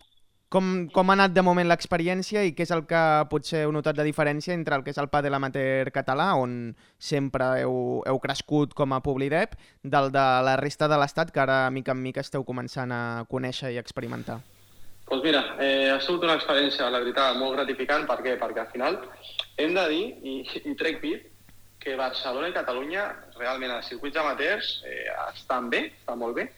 com, 0.49 0.87
com 0.95 1.09
ha 1.11 1.15
anat 1.17 1.33
de 1.35 1.43
moment 1.43 1.67
l'experiència 1.67 2.45
i 2.47 2.53
què 2.55 2.63
és 2.63 2.71
el 2.71 2.85
que 2.87 3.01
potser 3.31 3.65
heu 3.65 3.73
notat 3.75 3.97
de 3.97 4.05
diferència 4.07 4.55
entre 4.55 4.77
el 4.77 4.85
que 4.85 4.93
és 4.93 4.99
el 5.01 5.09
pàdel 5.11 5.35
amateur 5.35 5.91
català, 5.91 6.29
on 6.39 6.75
sempre 6.97 7.49
heu, 7.63 8.03
heu 8.07 8.21
crescut 8.23 8.75
com 8.77 8.95
a 8.95 9.01
Publidep, 9.03 9.57
del 9.83 10.13
de 10.15 10.27
la 10.47 10.55
resta 10.61 10.87
de 10.87 10.99
l'Estat, 11.01 11.35
que 11.35 11.43
ara 11.43 11.65
mica 11.69 11.91
en 11.91 12.05
mica 12.05 12.23
esteu 12.23 12.47
començant 12.47 12.95
a 12.95 13.01
conèixer 13.27 13.75
i 13.75 13.81
experimentar? 13.83 14.39
Doncs 15.07 15.21
pues 15.21 15.23
mira, 15.23 15.55
eh, 15.63 15.89
ha 15.89 16.01
sigut 16.03 16.25
una 16.27 16.35
experiència, 16.35 16.89
la 16.91 16.99
veritat, 16.99 17.37
molt 17.39 17.55
gratificant. 17.55 18.03
Per 18.09 18.17
què? 18.25 18.35
Perquè 18.41 18.59
al 18.59 18.71
final 18.73 18.97
hem 19.55 19.73
de 19.77 19.85
dir, 19.93 20.05
i, 20.19 20.33
i 20.67 20.73
trec 20.75 20.99
pit, 20.99 21.29
que 21.79 21.95
Barcelona 21.95 22.49
i 22.51 22.55
Catalunya, 22.55 23.05
realment 23.37 23.71
els 23.71 23.87
circuits 23.87 24.19
amateurs 24.19 24.81
eh, 24.83 25.05
estan 25.29 25.69
bé, 25.71 25.85
estan 26.01 26.19
molt 26.19 26.35
bé, 26.35 26.49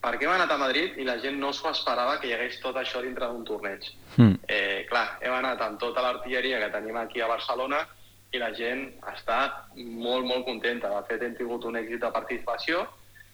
perquè 0.00 0.24
hem 0.24 0.32
anat 0.38 0.54
a 0.54 0.56
Madrid 0.56 0.96
i 0.96 1.04
la 1.04 1.18
gent 1.20 1.36
no 1.42 1.52
s'ho 1.52 1.68
esperava 1.68 2.16
que 2.22 2.30
hi 2.30 2.32
hagués 2.32 2.56
tot 2.62 2.80
això 2.80 3.02
dintre 3.04 3.28
d'un 3.28 3.44
torneig. 3.44 3.90
Mm. 4.16 4.40
Eh, 4.48 4.86
clar, 4.88 5.04
hem 5.20 5.36
anat 5.42 5.60
amb 5.66 5.80
tota 5.82 6.06
l'artilleria 6.06 6.62
que 6.64 6.72
tenim 6.78 6.96
aquí 6.96 7.20
a 7.20 7.28
Barcelona 7.28 7.84
i 8.32 8.40
la 8.40 8.54
gent 8.56 8.86
està 9.12 9.38
molt, 9.76 10.24
molt 10.24 10.46
contenta. 10.48 10.94
De 10.96 11.04
fet, 11.10 11.28
hem 11.28 11.36
tingut 11.36 11.68
un 11.68 11.76
èxit 11.76 12.00
de 12.00 12.14
participació, 12.14 12.86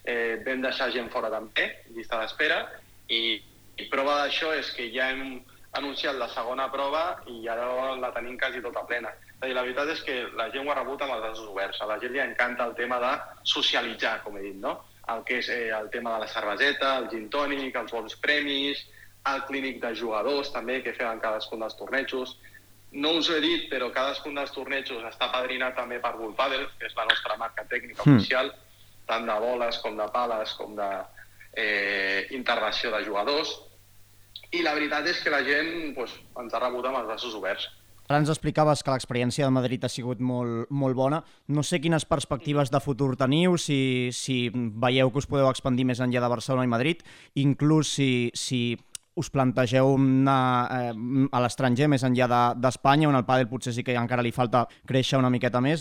eh, 0.02 0.42
vam 0.46 0.66
deixar 0.66 0.90
gent 0.90 1.14
fora 1.14 1.30
també, 1.30 1.70
llista 1.94 2.18
d'espera, 2.18 2.64
i, 3.06 3.38
i 3.76 3.88
prova 3.90 4.22
d'això 4.22 4.52
és 4.54 4.70
que 4.76 4.90
ja 4.94 5.10
hem 5.10 5.40
anunciat 5.74 6.14
la 6.14 6.28
segona 6.30 6.68
prova 6.70 7.20
i 7.26 7.48
ara 7.50 7.94
la 7.98 8.12
tenim 8.14 8.38
quasi 8.38 8.62
tota 8.62 8.84
plena. 8.86 9.10
És 9.10 9.42
a 9.42 9.46
dir, 9.46 9.54
la 9.56 9.62
veritat 9.66 9.88
és 9.90 10.02
que 10.06 10.16
la 10.38 10.48
gent 10.54 10.66
ho 10.66 10.70
ha 10.72 10.78
rebut 10.78 11.02
amb 11.02 11.16
els 11.16 11.22
braços 11.24 11.48
oberts. 11.50 11.80
A 11.82 11.88
la 11.90 11.98
gent 11.98 12.12
li 12.14 12.20
encanta 12.22 12.64
el 12.68 12.74
tema 12.78 13.00
de 13.02 13.12
socialitzar, 13.42 14.20
com 14.22 14.38
he 14.38 14.42
dit, 14.42 14.60
no? 14.62 14.78
El 15.10 15.24
que 15.26 15.40
és 15.42 15.48
eh, 15.52 15.68
el 15.74 15.90
tema 15.90 16.14
de 16.14 16.20
la 16.24 16.28
cerveseta, 16.30 16.96
el 17.02 17.08
gin 17.10 17.26
tònic, 17.28 17.74
els 17.76 17.92
bons 17.92 18.14
premis, 18.22 18.86
el 19.28 19.42
clínic 19.48 19.80
de 19.82 19.94
jugadors 19.98 20.52
també, 20.52 20.82
que 20.84 20.94
feien 20.96 21.20
cadascun 21.20 21.60
dels 21.60 21.76
tornejos. 21.76 22.36
No 22.92 23.16
us 23.18 23.28
he 23.34 23.40
dit, 23.42 23.66
però 23.72 23.90
cadascun 23.92 24.38
dels 24.38 24.52
tornejos 24.54 25.02
està 25.10 25.30
padrinat 25.32 25.74
també 25.76 25.98
per 26.00 26.14
Bull 26.16 26.36
Padel, 26.38 26.68
que 26.78 26.86
és 26.86 26.94
la 26.96 27.08
nostra 27.10 27.36
marca 27.36 27.64
tècnica 27.66 28.04
Mm. 28.06 28.16
oficial, 28.16 28.54
tant 29.06 29.26
de 29.26 29.36
boles 29.40 29.78
com 29.82 29.96
de 29.96 30.06
pales 30.14 30.54
com 30.54 30.76
de 30.76 30.88
eh, 31.56 32.26
integració 32.36 32.90
de 32.94 33.04
jugadors. 33.06 33.54
I 34.54 34.62
la 34.62 34.74
veritat 34.74 35.06
és 35.10 35.18
que 35.22 35.30
la 35.34 35.42
gent 35.42 35.94
pues, 35.96 36.12
ens 36.38 36.54
ha 36.54 36.60
rebut 36.62 36.86
amb 36.86 37.00
els 37.00 37.08
braços 37.08 37.34
oberts. 37.34 37.68
Ara 38.04 38.18
ens 38.20 38.28
explicaves 38.28 38.82
que 38.84 38.92
l'experiència 38.92 39.46
de 39.46 39.50
Madrid 39.56 39.82
ha 39.86 39.88
sigut 39.88 40.20
molt, 40.20 40.68
molt 40.70 40.94
bona. 40.94 41.22
No 41.48 41.62
sé 41.64 41.80
quines 41.80 42.04
perspectives 42.04 42.68
de 42.70 42.80
futur 42.84 43.14
teniu, 43.16 43.56
si, 43.56 44.10
si 44.12 44.50
veieu 44.54 45.10
que 45.10 45.22
us 45.22 45.26
podeu 45.26 45.48
expandir 45.48 45.86
més 45.88 46.02
enllà 46.04 46.20
de 46.20 46.28
Barcelona 46.28 46.66
i 46.68 46.70
Madrid, 46.70 47.00
inclús 47.40 47.94
si, 47.96 48.10
si 48.36 48.76
us 49.16 49.30
plantegeu 49.32 49.94
anar 49.96 50.68
eh, 50.90 50.92
a 51.32 51.40
l'estranger, 51.40 51.88
més 51.88 52.04
enllà 52.04 52.28
de- 52.28 52.60
d'Espanya, 52.60 53.08
on 53.08 53.16
el 53.16 53.24
pàdel 53.24 53.48
potser 53.48 53.72
sí 53.72 53.82
que 53.86 53.96
encara 53.96 54.22
li 54.26 54.32
falta 54.36 54.66
créixer 54.86 55.16
una 55.18 55.30
miqueta 55.32 55.62
més. 55.64 55.80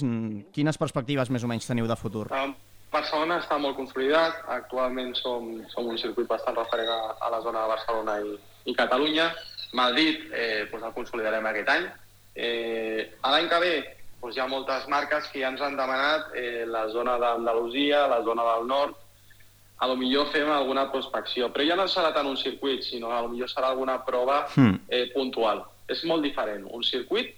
Quines 0.55 0.79
perspectives 0.79 1.29
més 1.29 1.43
o 1.43 1.49
menys 1.51 1.67
teniu 1.67 1.89
de 1.91 1.97
futur? 1.99 2.29
Eh, 2.31 2.53
Barcelona 2.93 3.39
està 3.41 3.57
molt 3.59 3.75
consolidat, 3.75 4.43
actualment 4.53 5.15
som, 5.17 5.49
som 5.73 5.89
un 5.89 5.97
circuit 5.97 6.29
bastant 6.29 6.55
referent 6.55 6.89
a, 6.93 7.15
a 7.19 7.31
la 7.33 7.41
zona 7.41 7.63
de 7.65 7.73
Barcelona 7.73 8.19
i, 8.21 8.37
i 8.69 8.75
Catalunya. 8.77 9.31
Madrid 9.73 10.29
eh, 10.31 10.67
doncs 10.71 10.85
el 10.85 10.93
consolidarem 10.93 11.45
aquest 11.49 11.69
any. 11.73 11.87
Eh, 12.35 13.09
a 13.21 13.33
l'any 13.33 13.49
que 13.49 13.59
ve 13.61 13.73
doncs 14.21 14.37
hi 14.37 14.41
ha 14.41 14.47
moltes 14.47 14.85
marques 14.87 15.27
que 15.33 15.41
ja 15.41 15.49
ens 15.51 15.61
han 15.61 15.75
demanat 15.77 16.31
eh, 16.37 16.63
la 16.69 16.85
zona 16.93 17.17
d'Andalusia, 17.19 18.05
la 18.07 18.21
zona 18.23 18.45
del 18.53 18.67
nord, 18.69 18.95
a 19.83 19.87
lo 19.89 19.97
millor 19.99 20.29
fem 20.31 20.47
alguna 20.53 20.85
prospecció, 20.93 21.49
però 21.51 21.65
ja 21.67 21.75
no 21.75 21.89
serà 21.91 22.13
tant 22.15 22.29
un 22.29 22.37
circuit, 22.39 22.85
sinó 22.85 23.11
a 23.11 23.21
lo 23.25 23.33
millor 23.33 23.49
serà 23.51 23.73
alguna 23.73 23.97
prova 24.05 24.45
Hmm. 24.55 24.77
eh, 24.87 25.09
puntual. 25.11 25.65
És 25.89 26.05
molt 26.07 26.23
diferent. 26.23 26.63
Un 26.71 26.83
circuit, 26.83 27.33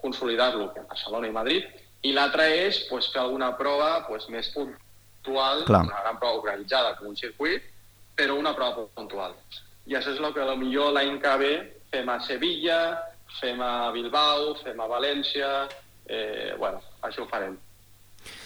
consolidar-lo 0.00 0.70
a 0.70 0.86
Barcelona 0.88 1.28
i 1.28 1.34
Madrid, 1.34 1.66
i 2.04 2.12
l'altre 2.12 2.46
és 2.66 2.86
pues, 2.88 3.10
fer 3.12 3.20
alguna 3.20 3.50
prova 3.58 4.06
pues, 4.08 4.28
més 4.28 4.48
puntual, 5.28 5.64
Clar. 5.64 5.82
una 5.84 6.00
gran 6.02 6.18
prova 6.18 6.38
organitzada 6.38 6.96
com 6.96 7.08
un 7.08 7.16
circuit, 7.16 7.62
però 8.16 8.36
una 8.38 8.54
prova 8.54 8.86
puntual. 8.94 9.34
I 9.86 9.94
això 9.96 10.12
és 10.14 10.20
el 10.20 10.32
que 10.32 10.40
a 10.40 10.44
lo 10.46 10.56
millor 10.56 10.92
l'any 10.92 11.18
que 11.20 11.36
ve 11.38 11.52
fem 11.90 12.08
a 12.08 12.20
Sevilla, 12.20 12.98
fem 13.40 13.60
a 13.60 13.90
Bilbao, 13.92 14.54
fem 14.62 14.78
a 14.80 14.86
València, 14.86 15.68
eh, 16.06 16.54
bueno, 16.58 16.80
això 17.02 17.22
ho 17.24 17.28
farem. 17.28 17.56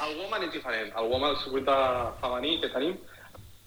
El 0.03 0.17
Woman 0.19 0.43
és 0.45 0.53
diferent. 0.53 0.93
El 0.97 1.07
Woman, 1.11 1.31
el 1.31 1.37
circuit 1.43 1.65
de 1.65 1.77
femení 2.21 2.61
que 2.61 2.69
tenim, 2.69 2.97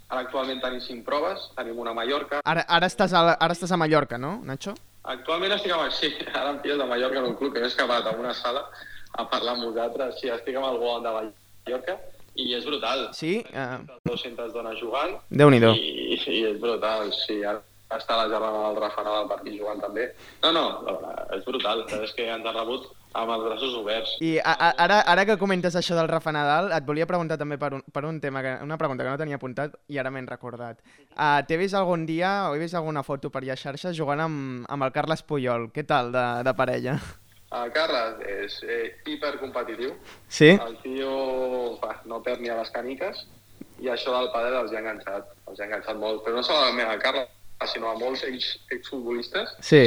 ara 0.09 0.21
actualment 0.25 0.59
tenim 0.61 0.81
cinc 0.83 1.05
proves, 1.05 1.49
tenim 1.55 1.77
una 1.79 1.91
a 1.91 1.93
Mallorca. 1.93 2.41
Ara, 2.43 2.65
ara, 2.67 2.87
estàs 2.87 3.13
a, 3.13 3.21
la- 3.23 3.37
ara 3.39 3.53
estàs 3.53 3.71
a 3.71 3.77
Mallorca, 3.77 4.17
no, 4.17 4.39
Nacho? 4.43 4.73
Actualment 5.03 5.53
estic 5.55 5.71
amb... 5.71 5.91
Sí, 5.91 6.11
ara 6.33 6.49
em 6.51 6.59
pilles 6.61 6.79
a 6.79 6.85
Mallorca 6.85 7.19
en 7.19 7.25
un 7.31 7.35
club 7.35 7.53
que 7.53 7.59
m'he 7.61 7.67
escapat 7.71 8.05
a 8.07 8.11
una 8.11 8.33
sala 8.33 8.65
a 9.17 9.23
parlar 9.29 9.55
amb 9.55 9.63
vosaltres. 9.69 10.19
Sí, 10.19 10.27
estic 10.29 10.55
amb 10.57 10.67
el 10.67 10.77
Woman 10.83 11.03
de 11.03 11.31
Mallorca 11.65 11.97
i 12.35 12.53
és 12.55 12.65
brutal. 12.65 13.09
Sí? 13.17 13.39
Uh, 13.51 13.81
200 14.07 14.53
dones 14.53 14.79
jugant 14.79 15.17
Déu-n'hi-do. 15.29 15.73
i, 15.75 16.15
i 16.15 16.45
és 16.51 16.57
brutal, 16.61 17.11
sí. 17.25 17.41
Ara 17.43 17.61
està 17.91 18.15
la 18.15 18.29
germana 18.31 18.69
del 18.69 18.79
Rafa 18.79 19.03
Nadal 19.03 19.27
per 19.27 19.37
aquí 19.41 19.57
jugant 19.57 19.81
també. 19.83 20.07
No, 20.45 20.51
no, 20.55 20.65
és 21.35 21.43
brutal. 21.43 21.83
És 21.99 22.13
que 22.15 22.29
ens 22.31 22.45
han 22.47 22.55
rebut 22.55 22.87
amb 23.19 23.33
els 23.35 23.43
braços 23.43 23.73
oberts. 23.75 24.13
I 24.23 24.37
a, 24.39 24.53
a, 24.53 24.69
ara, 24.85 25.01
ara 25.11 25.25
que 25.27 25.35
comentes 25.41 25.75
això 25.75 25.97
del 25.97 26.07
Rafa 26.07 26.31
Nadal, 26.31 26.71
et 26.71 26.87
volia 26.87 27.07
preguntar 27.09 27.35
també 27.41 27.57
per 27.59 27.73
un, 27.75 27.83
per 27.91 28.05
un 28.07 28.21
tema, 28.23 28.39
que, 28.45 28.53
una 28.63 28.77
pregunta 28.79 29.03
que 29.03 29.11
no 29.11 29.19
tenia 29.19 29.35
apuntat 29.35 29.75
i 29.91 29.99
ara 29.99 30.11
m'he 30.13 30.23
recordat. 30.23 30.79
Uh, 31.11 31.41
T'he 31.47 31.59
vist 31.59 31.75
algun 31.75 32.05
dia 32.07 32.47
o 32.47 32.55
he 32.55 32.61
vist 32.63 32.79
alguna 32.79 33.03
foto 33.03 33.29
per 33.29 33.43
allà 33.43 33.59
a 33.59 33.59
xarxes 33.59 33.97
jugant 33.97 34.23
amb, 34.23 34.63
amb 34.71 34.87
el 34.87 34.95
Carles 34.95 35.25
Puyol. 35.27 35.67
Què 35.75 35.83
tal 35.83 36.13
de, 36.15 36.25
de 36.47 36.55
parella? 36.55 36.95
El 37.51 37.71
Carles 37.75 38.21
és 38.31 38.57
eh, 38.63 38.95
hipercompetitiu. 39.11 39.91
Sí? 40.31 40.53
El 40.55 40.77
tio 40.83 41.11
va, 41.81 41.97
no 42.07 42.21
perd 42.23 42.39
ni 42.43 42.49
a 42.51 42.55
les 42.61 42.71
caniques 42.71 43.25
i 43.81 43.89
això 43.91 44.13
del 44.15 44.29
pàdel 44.31 44.55
els 44.61 44.71
ha 44.71 44.79
enganxat, 44.79 45.33
els 45.49 45.59
ha 45.59 45.67
enganxat 45.67 45.99
molt. 45.99 46.23
Però 46.23 46.37
no 46.37 46.43
solament 46.47 46.87
al 46.87 47.01
Carles, 47.03 47.27
sinó 47.71 47.91
a 47.91 47.97
molts 47.99 48.23
ex, 48.25 48.55
exfutbolistes 48.73 49.51
Sí. 49.59 49.83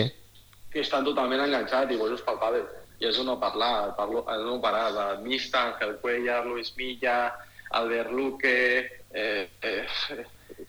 que 0.71 0.81
estan 0.85 1.05
totalment 1.05 1.41
enganxats 1.47 1.93
i 1.95 1.99
bojos 1.99 2.23
pel 2.23 2.39
pàdel. 2.43 2.67
I 3.01 3.09
és 3.09 3.19
un 3.19 3.27
no 3.27 3.39
parlar, 3.41 3.95
parlo, 3.97 4.23
el 4.31 4.45
no 4.47 4.61
parar, 4.63 4.93
de 4.95 5.23
Mista, 5.25 5.65
Ángel 5.73 5.97
Cuellar, 6.03 6.45
Luis 6.47 6.77
Milla, 6.77 7.35
Albert 7.71 8.13
Luque, 8.13 9.03
eh, 9.11 9.49
eh, 9.63 9.87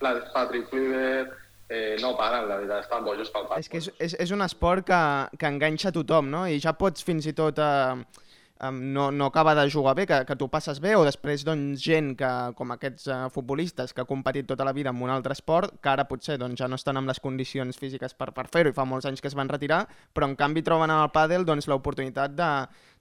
Patrick 0.34 0.68
Kluivert, 0.70 1.36
eh, 1.68 1.96
no 2.02 2.14
paren, 2.18 2.46
la 2.48 2.60
veritat, 2.60 2.84
estan 2.84 3.04
bojos 3.04 3.32
pel 3.34 3.48
pàdel. 3.48 3.64
És 3.64 3.72
que 3.72 3.82
és, 3.82 3.90
és, 3.98 4.14
és 4.26 4.34
un 4.34 4.44
esport 4.46 4.86
que, 4.86 5.02
que 5.38 5.50
enganxa 5.50 5.94
tothom, 5.94 6.30
no? 6.32 6.46
I 6.46 6.60
ja 6.62 6.76
pots 6.78 7.06
fins 7.06 7.26
i 7.26 7.36
tot... 7.36 7.62
Eh, 7.62 8.24
no, 8.72 9.10
no 9.12 9.26
acaba 9.26 9.54
de 9.54 9.70
jugar 9.70 9.94
bé, 9.94 10.06
que, 10.06 10.24
que 10.24 10.36
tu 10.36 10.48
passes 10.48 10.78
bé, 10.80 10.94
o 10.96 11.02
després 11.04 11.44
doncs, 11.44 11.76
gent 11.82 12.14
que, 12.16 12.30
com 12.56 12.72
aquests 12.72 13.10
eh, 13.12 13.18
futbolistes 13.34 13.92
que 13.92 14.00
ha 14.00 14.08
competit 14.08 14.48
tota 14.48 14.64
la 14.64 14.72
vida 14.72 14.90
en 14.90 15.02
un 15.02 15.12
altre 15.12 15.36
esport, 15.36 15.76
que 15.82 15.92
ara 15.92 16.06
potser 16.08 16.38
doncs, 16.40 16.56
ja 16.62 16.68
no 16.68 16.78
estan 16.80 16.96
amb 16.96 17.12
les 17.12 17.20
condicions 17.20 17.76
físiques 17.76 18.16
per, 18.16 18.30
per 18.32 18.46
fer-ho 18.48 18.72
i 18.72 18.76
fa 18.76 18.88
molts 18.88 19.08
anys 19.10 19.20
que 19.20 19.28
es 19.28 19.36
van 19.36 19.52
retirar, 19.52 19.84
però 20.16 20.30
en 20.30 20.36
canvi 20.40 20.64
troben 20.64 20.90
en 20.90 21.04
el 21.04 21.12
pàdel 21.12 21.44
doncs, 21.44 21.68
l'oportunitat 21.68 22.32
de, 22.32 22.50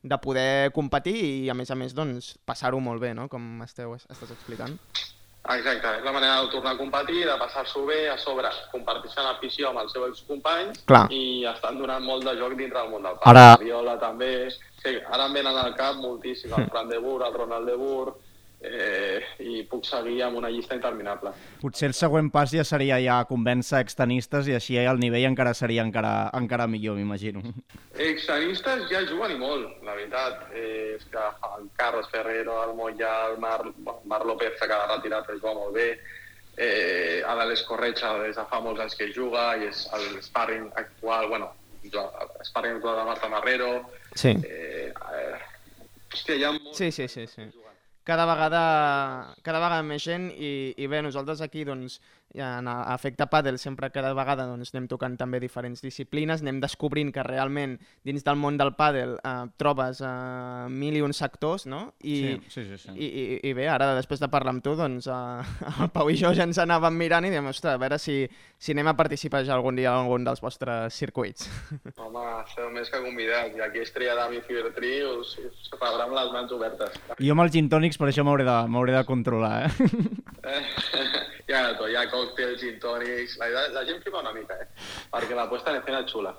de 0.04 0.20
poder 0.22 0.74
competir 0.76 1.16
i 1.24 1.50
a 1.50 1.56
més 1.56 1.72
a 1.72 1.80
més 1.80 1.96
doncs, 1.96 2.36
passar-ho 2.46 2.84
molt 2.84 3.00
bé, 3.02 3.16
no? 3.16 3.30
com 3.32 3.64
esteu, 3.64 3.96
estàs 3.96 4.36
explicant. 4.36 4.76
Exacte, 5.54 5.90
és 6.00 6.04
la 6.04 6.12
manera 6.12 6.42
de 6.42 6.48
tornar 6.50 6.72
a 6.74 6.78
competir, 6.78 7.26
de 7.28 7.36
passar-s'ho 7.38 7.84
bé, 7.86 8.10
a 8.10 8.18
sobre 8.18 8.50
comparteixen 8.72 9.28
afició 9.30 9.70
amb 9.70 9.84
els 9.84 9.92
seus 9.94 10.08
excompanys 10.10 10.80
Clar. 10.90 11.04
i 11.14 11.46
estan 11.46 11.78
donant 11.78 12.02
molt 12.04 12.26
de 12.26 12.34
joc 12.40 12.56
dintre 12.58 12.80
del 12.82 12.90
món 12.90 13.04
del 13.06 13.20
Ara- 13.22 13.52
pal. 13.56 13.64
Viola 13.66 13.94
també, 14.02 14.50
sí, 14.82 14.96
ara 15.12 15.28
em 15.28 15.34
venen 15.38 15.56
al 15.56 15.76
cap 15.76 15.96
moltíssim, 16.02 16.52
el 16.58 16.66
Fran 16.72 16.90
de 16.90 16.98
Boer, 16.98 17.28
el 17.28 17.34
Ronald 17.38 17.70
de 17.70 17.76
Boer, 17.76 18.14
eh, 18.62 19.22
i 19.40 19.64
puc 19.70 19.86
seguir 19.86 20.22
amb 20.24 20.38
una 20.38 20.50
llista 20.50 20.76
interminable. 20.76 21.32
Potser 21.62 21.88
el 21.92 21.94
següent 21.98 22.32
pas 22.34 22.52
ja 22.52 22.64
seria 22.64 22.98
ja 23.04 23.20
convèncer 23.30 23.80
extenistes 23.84 24.48
i 24.48 24.56
així 24.58 24.78
el 24.78 25.00
nivell 25.00 25.26
encara 25.30 25.54
seria 25.54 25.84
encara, 25.86 26.30
encara 26.34 26.68
millor, 26.68 26.96
m'imagino. 26.98 27.42
Extenistes 27.96 28.88
ja 28.92 29.02
juguen 29.08 29.32
i 29.36 29.40
molt, 29.40 29.82
la 29.86 29.96
veritat. 29.96 30.48
Eh, 30.54 30.96
és 30.98 31.06
que 31.12 31.22
el 31.58 31.70
Carlos 31.78 32.10
Ferrero, 32.12 32.58
el 32.68 32.76
Moya, 32.76 33.14
el 33.32 33.38
Mar, 33.40 33.62
Mar 34.06 34.22
López 34.26 34.58
s'ha 34.60 34.68
quedat 34.68 34.92
retirat 34.98 35.28
però 35.28 35.40
juga 35.40 35.54
molt 35.62 35.76
bé. 35.76 35.90
Eh, 36.58 37.22
l'Àlex 37.28 37.66
Corretxa 37.68 38.14
des 38.22 38.36
de 38.38 38.46
fa 38.48 38.62
molts 38.64 38.80
anys 38.80 38.96
que 38.96 39.10
juga 39.14 39.58
i 39.60 39.66
és 39.68 39.86
el 39.94 40.22
sparring 40.24 40.70
actual, 40.80 41.28
bueno, 41.28 41.50
jo- 41.92 42.12
el 42.22 42.46
sparring 42.48 42.78
actual 42.78 42.96
de 43.02 43.04
Marta 43.10 43.28
Marrero. 43.30 43.72
Sí. 44.16 44.30
Eh, 44.44 44.94
eh, 44.94 45.36
hòstia, 46.14 46.36
hi 46.40 46.44
ha 46.48 46.52
molts... 46.56 46.78
Sí, 46.78 46.92
sí, 46.96 47.08
sí, 47.12 47.28
sí. 47.28 47.50
Cada 48.06 48.26
vegada, 48.30 48.60
cada 49.42 49.60
vegada 49.64 49.86
més 49.86 50.04
gent 50.06 50.28
i, 50.30 50.50
i 50.78 50.88
bé, 50.92 51.00
nosaltres 51.02 51.42
aquí 51.42 51.64
doncs, 51.66 51.98
en 52.42 52.68
Efecte 52.68 53.28
Padel 53.32 53.60
sempre 53.60 53.92
cada 53.92 54.14
vegada 54.18 54.46
doncs, 54.50 54.74
anem 54.74 54.90
tocant 54.92 55.16
també 55.20 55.40
diferents 55.44 55.82
disciplines, 55.84 56.44
anem 56.44 56.60
descobrint 56.64 57.12
que 57.16 57.24
realment 57.24 57.78
dins 58.06 58.26
del 58.26 58.40
món 58.40 58.58
del 58.60 58.74
pàdel 58.78 59.16
eh, 59.20 59.34
trobes 59.62 60.02
eh, 60.04 60.68
mil 60.72 60.98
i 61.00 61.04
un 61.06 61.16
sectors, 61.16 61.66
no? 61.70 61.94
I, 62.04 62.38
sí, 62.50 62.66
sí, 62.66 62.80
sí. 62.82 62.96
I, 62.96 63.08
i, 63.08 63.26
I 63.50 63.54
bé, 63.58 63.68
ara 63.72 63.94
després 63.98 64.22
de 64.22 64.30
parlar 64.32 64.56
amb 64.56 64.66
tu, 64.66 64.76
doncs 64.80 65.08
eh, 65.08 65.56
el 65.86 65.92
Pau 65.96 66.12
i 66.12 66.18
jo 66.20 66.34
ja 66.36 66.48
ens 66.48 66.60
anàvem 66.62 66.98
mirant 67.00 67.28
i 67.28 67.34
diem, 67.34 67.52
ostres, 67.52 67.78
a 67.78 67.82
veure 67.82 68.00
si, 68.02 68.22
si 68.58 68.76
anem 68.76 68.92
a 68.92 68.96
participar 68.98 69.46
ja 69.48 69.56
algun 69.56 69.80
dia 69.80 69.94
en 69.94 70.06
algun 70.06 70.28
dels 70.28 70.44
vostres 70.44 70.98
circuits. 70.98 71.50
Home, 72.04 72.26
esteu 72.44 72.70
més 72.74 72.92
que 72.92 73.02
convidats. 73.04 73.56
I 73.56 73.64
aquí 73.66 73.84
Estrella 73.84 74.18
d'Ami 74.20 74.42
Fever 74.46 74.74
3 74.76 75.08
us, 75.16 75.36
us 75.46 75.72
rebrà 75.76 76.08
amb 76.08 76.18
les 76.18 76.34
mans 76.34 76.56
obertes. 76.56 77.00
Jo 77.20 77.36
amb 77.36 77.46
els 77.46 77.56
gin 77.56 77.70
tònics 77.72 78.00
per 78.02 78.10
això 78.10 78.26
m'hauré 78.28 78.48
de, 78.48 78.58
m'hauré 78.72 78.96
de 78.98 79.04
controlar, 79.08 79.54
eh? 79.66 79.90
Eh, 80.46 80.62
hi 81.48 81.54
ha 81.54 81.62
de 81.70 81.74
tot, 81.80 81.90
còctels, 82.26 82.60
gin 82.62 82.82
tònics... 82.82 83.38
La, 83.42 83.70
la 83.76 83.86
gent 83.88 84.02
flipa 84.04 84.24
una 84.24 84.34
mica, 84.36 84.58
eh? 84.60 84.68
Perquè 85.14 85.38
la 85.38 85.48
puesta 85.52 85.72
en 85.72 85.80
escena 85.82 86.02
és 86.04 86.12
xula. 86.12 86.34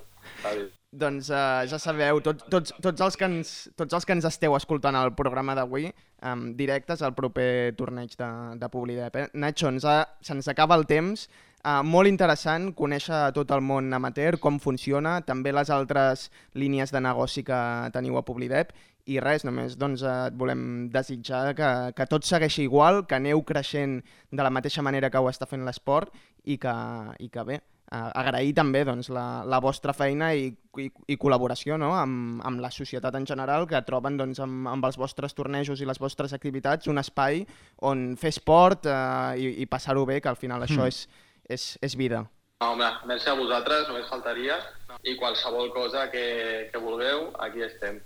Doncs 0.96 1.28
uh, 1.30 1.62
ja 1.68 1.78
sabeu, 1.82 2.20
tots, 2.24 2.46
tots, 2.50 2.72
tots, 2.82 3.02
els 3.04 3.18
que 3.20 3.26
ens, 3.28 3.50
tots 3.76 3.96
els 3.98 4.06
que 4.06 4.14
ens 4.16 4.26
esteu 4.28 4.54
escoltant 4.56 4.96
al 4.96 5.12
programa 5.18 5.56
d'avui, 5.58 5.90
um, 6.24 6.46
directes 6.56 7.02
al 7.04 7.14
proper 7.18 7.74
torneig 7.78 8.14
de, 8.16 8.30
de 8.60 8.70
Publidep. 8.72 9.18
Eh? 9.20 9.26
Nacho, 9.36 9.68
ens 9.72 9.84
ha, 9.84 9.98
se'ns 10.24 10.48
acaba 10.52 10.78
el 10.78 10.86
temps. 10.88 11.26
Uh, 11.66 11.80
molt 11.82 12.06
interessant 12.06 12.68
conèixer 12.78 13.32
tot 13.34 13.50
el 13.50 13.62
món 13.66 13.90
amateur, 13.96 14.36
com 14.38 14.60
funciona, 14.62 15.16
també 15.26 15.50
les 15.50 15.70
altres 15.74 16.28
línies 16.54 16.92
de 16.94 17.00
negoci 17.02 17.42
que 17.42 17.58
teniu 17.96 18.20
a 18.20 18.22
Publidep. 18.22 18.70
I 19.10 19.18
res, 19.22 19.42
només 19.46 19.74
doncs, 19.78 20.02
eh, 20.02 20.12
et 20.28 20.34
volem 20.38 20.60
desitjar 20.94 21.54
que, 21.58 21.70
que 21.94 22.06
tot 22.10 22.26
segueixi 22.26 22.64
igual, 22.66 23.04
que 23.06 23.18
aneu 23.18 23.42
creixent 23.46 24.00
de 24.30 24.46
la 24.46 24.50
mateixa 24.50 24.82
manera 24.82 25.10
que 25.10 25.18
ho 25.22 25.30
està 25.30 25.46
fent 25.46 25.66
l'esport 25.66 26.14
i 26.42 26.56
que, 26.58 26.74
i 27.22 27.28
que 27.30 27.44
bé, 27.46 27.60
uh, 27.92 28.10
agrair 28.18 28.54
també 28.58 28.82
doncs, 28.86 29.10
la, 29.14 29.44
la 29.46 29.60
vostra 29.62 29.94
feina 29.94 30.32
i, 30.34 30.48
i, 30.82 30.88
i 30.90 31.18
col·laboració 31.22 31.78
no? 31.78 31.92
amb, 31.98 32.42
amb 32.46 32.62
la 32.62 32.72
societat 32.74 33.14
en 33.18 33.26
general 33.30 33.66
que 33.70 33.82
troben 33.86 34.18
doncs, 34.18 34.42
amb, 34.42 34.66
amb 34.70 34.90
els 34.90 34.98
vostres 34.98 35.38
tornejos 35.38 35.82
i 35.82 35.86
les 35.86 36.02
vostres 36.02 36.34
activitats 36.34 36.90
un 36.90 36.98
espai 37.02 37.44
on 37.86 38.08
fer 38.18 38.34
esport 38.34 38.90
uh, 38.90 39.34
i, 39.38 39.52
i 39.62 39.70
passar-ho 39.70 40.06
bé, 40.06 40.20
que 40.20 40.30
al 40.32 40.40
final 40.40 40.66
això 40.66 40.86
és, 40.90 41.06
és, 41.48 41.76
és 41.82 41.96
vida. 41.98 42.24
No, 42.60 42.72
home, 42.72 42.88
merci 43.06 43.28
a 43.30 43.36
vosaltres, 43.36 43.86
només 43.88 44.08
faltaria. 44.10 44.58
I 45.06 45.16
qualsevol 45.20 45.70
cosa 45.74 46.06
que, 46.10 46.26
que 46.72 46.80
vulgueu, 46.80 47.30
aquí 47.44 47.64
estem. 47.66 47.98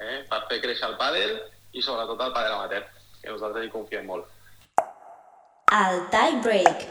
Eh? 0.00 0.22
Per 0.30 0.40
fer 0.48 0.60
créixer 0.62 0.88
el 0.88 0.96
pàdel 1.00 1.34
i 1.76 1.82
sobretot 1.84 2.22
el 2.24 2.32
pàdel 2.34 2.56
amateur, 2.56 2.86
que 3.20 3.34
nosaltres 3.34 3.66
hi 3.66 3.72
confiem 3.74 4.08
molt. 4.08 4.30
El 5.70 6.00
tie 6.10 6.40
break. 6.42 6.86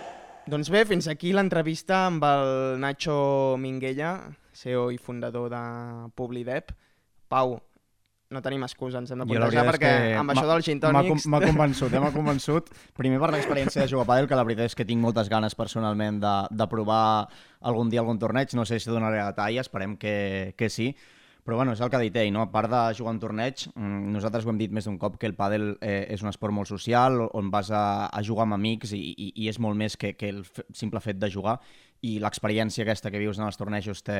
Doncs 0.49 0.69
bé, 0.73 0.85
fins 0.88 1.09
aquí 1.12 1.33
l'entrevista 1.35 2.05
amb 2.07 2.23
el 2.25 2.79
Nacho 2.81 3.57
Minguella, 3.62 4.13
CEO 4.55 4.88
i 4.93 4.97
fundador 5.01 5.49
de 5.51 5.63
Publidep. 6.17 6.71
Pau, 7.29 7.57
no 8.29 8.41
tenim 8.45 8.61
excusa, 8.61 8.99
ens 9.01 9.09
hem 9.09 9.23
de 9.23 9.37
és 9.39 9.55
perquè 9.65 9.79
que 9.81 10.17
amb 10.19 10.29
això 10.29 10.45
dels 10.45 10.67
gin 10.67 10.79
m'ha 10.79 11.41
convençut, 11.41 11.93
eh? 11.93 12.01
m'ha 12.01 12.11
convençut. 12.13 12.67
Primer 12.97 13.17
per 13.21 13.31
l'experiència 13.33 13.81
de 13.81 13.89
jugar 13.89 14.05
a 14.05 14.09
pàdel, 14.11 14.27
que 14.29 14.37
la 14.37 14.43
veritat 14.45 14.69
és 14.69 14.77
que 14.77 14.85
tinc 14.85 15.01
moltes 15.01 15.31
ganes 15.33 15.57
personalment 15.57 16.19
de, 16.21 16.33
de 16.53 16.67
provar 16.69 17.25
algun 17.65 17.89
dia 17.89 18.03
algun 18.03 18.21
torneig. 18.21 18.53
No 18.53 18.67
sé 18.69 18.77
si 18.77 18.91
donaré 18.91 19.23
talla, 19.33 19.63
esperem 19.65 19.97
que, 19.97 20.53
que 20.57 20.69
sí. 20.69 20.91
Però 21.41 21.57
bueno, 21.57 21.73
és 21.73 21.81
el 21.81 21.89
que 21.89 21.97
ha 21.97 22.03
dit 22.03 22.19
ell, 22.21 22.29
no? 22.35 22.43
a 22.45 22.51
part 22.53 22.69
de 22.69 22.83
jugar 22.99 23.15
un 23.15 23.21
torneig, 23.23 23.63
mm, 23.71 24.11
nosaltres 24.13 24.45
ho 24.45 24.51
hem 24.53 24.59
dit 24.59 24.75
més 24.75 24.85
d'un 24.85 24.99
cop 25.01 25.17
que 25.17 25.25
el 25.25 25.33
pàdel 25.33 25.71
eh, 25.81 26.05
és 26.13 26.21
un 26.21 26.29
esport 26.29 26.53
molt 26.53 26.69
social, 26.69 27.23
on 27.33 27.49
vas 27.49 27.71
a, 27.73 28.11
a 28.13 28.21
jugar 28.21 28.45
amb 28.45 28.59
amics 28.59 28.93
i, 28.93 28.99
i, 29.15 29.31
i 29.33 29.49
és 29.49 29.57
molt 29.57 29.79
més 29.79 29.97
que, 29.97 30.13
que 30.19 30.29
el 30.29 30.43
simple 30.77 31.01
fet 31.01 31.17
de 31.17 31.31
jugar 31.33 31.57
i 32.05 32.19
l'experiència 32.21 32.85
aquesta 32.85 33.09
que 33.09 33.23
vius 33.23 33.41
en 33.41 33.47
els 33.47 33.57
tornejos 33.57 34.05
té, 34.05 34.19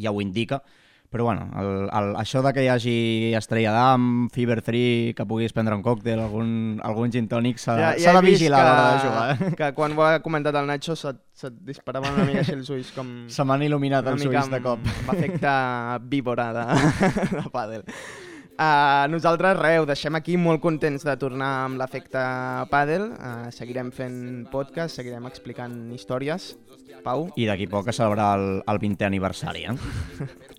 ja 0.00 0.14
ho 0.14 0.24
indica. 0.24 0.62
Però 1.10 1.24
bueno, 1.24 1.46
el, 1.60 1.68
el, 1.86 2.10
això 2.18 2.42
de 2.44 2.52
que 2.56 2.64
hi 2.64 2.68
hagi 2.72 2.96
Estrella 3.38 3.72
d'Am, 3.74 4.26
Fever 4.34 4.58
3, 4.66 5.14
que 5.16 5.26
puguis 5.28 5.54
prendre 5.54 5.76
un 5.78 5.84
còctel, 5.84 6.20
algun, 6.20 6.50
algun 6.84 7.14
gin 7.14 7.28
tònic, 7.30 7.60
s'ha 7.62 7.76
ja, 7.78 7.92
he 7.94 8.14
de 8.18 8.24
vigilar 8.26 8.62
a 8.62 8.66
l'hora 8.66 8.90
de 8.90 9.02
jugar. 9.06 9.24
Eh? 9.30 9.50
Que 9.60 9.72
quan 9.78 9.96
ho 9.96 10.04
ha 10.06 10.18
comentat 10.24 10.58
el 10.58 10.68
Nacho 10.68 10.96
se't, 10.98 11.22
se't 11.36 11.58
disparaven 11.66 12.18
una 12.18 12.28
mica 12.28 12.42
així 12.42 12.56
els 12.58 12.70
ulls 12.74 12.92
com... 12.96 13.12
Se 13.32 13.46
m'han 13.46 13.66
il·luminat 13.68 14.12
els 14.12 14.26
ulls 14.26 14.52
de 14.52 14.62
cop. 14.64 14.82
amb, 14.82 14.94
amb 15.06 15.12
efecte 15.16 15.56
víbora 16.10 16.50
de, 16.56 16.66
de 17.36 17.46
pàdel. 17.54 17.86
Uh, 18.56 19.04
nosaltres, 19.12 19.58
res, 19.60 19.82
ho 19.82 19.84
deixem 19.84 20.16
aquí 20.16 20.38
molt 20.40 20.62
contents 20.64 21.04
de 21.04 21.12
tornar 21.20 21.50
amb 21.66 21.76
l'efecte 21.80 22.22
pàdel. 22.72 23.10
Uh, 23.12 23.50
seguirem 23.52 23.90
fent 23.92 24.46
podcast, 24.52 24.96
seguirem 24.96 25.28
explicant 25.28 25.76
històries. 25.92 26.54
Pau, 27.04 27.28
I 27.36 27.44
d'aquí 27.50 27.68
poc 27.68 27.92
a 27.92 27.94
celebrar 27.94 28.32
el, 28.38 28.46
el 28.64 28.80
20è 28.80 29.10
aniversari. 29.10 29.66
Eh? 29.68 29.76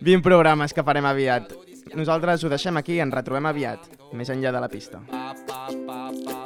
20 0.00 0.22
programes 0.22 0.74
que 0.74 0.84
farem 0.86 1.06
aviat. 1.06 1.52
Nosaltres 1.94 2.44
ho 2.44 2.50
deixem 2.52 2.76
aquí 2.76 2.96
i 2.98 3.02
ens 3.04 3.14
retrobem 3.14 3.46
aviat, 3.46 3.86
més 4.12 4.30
enllà 4.32 4.52
de 4.52 4.62
la 4.62 4.70
pista. 4.72 5.02
Pa, 5.10 5.34
pa, 5.46 5.68
pa, 5.86 6.10
pa, 6.24 6.36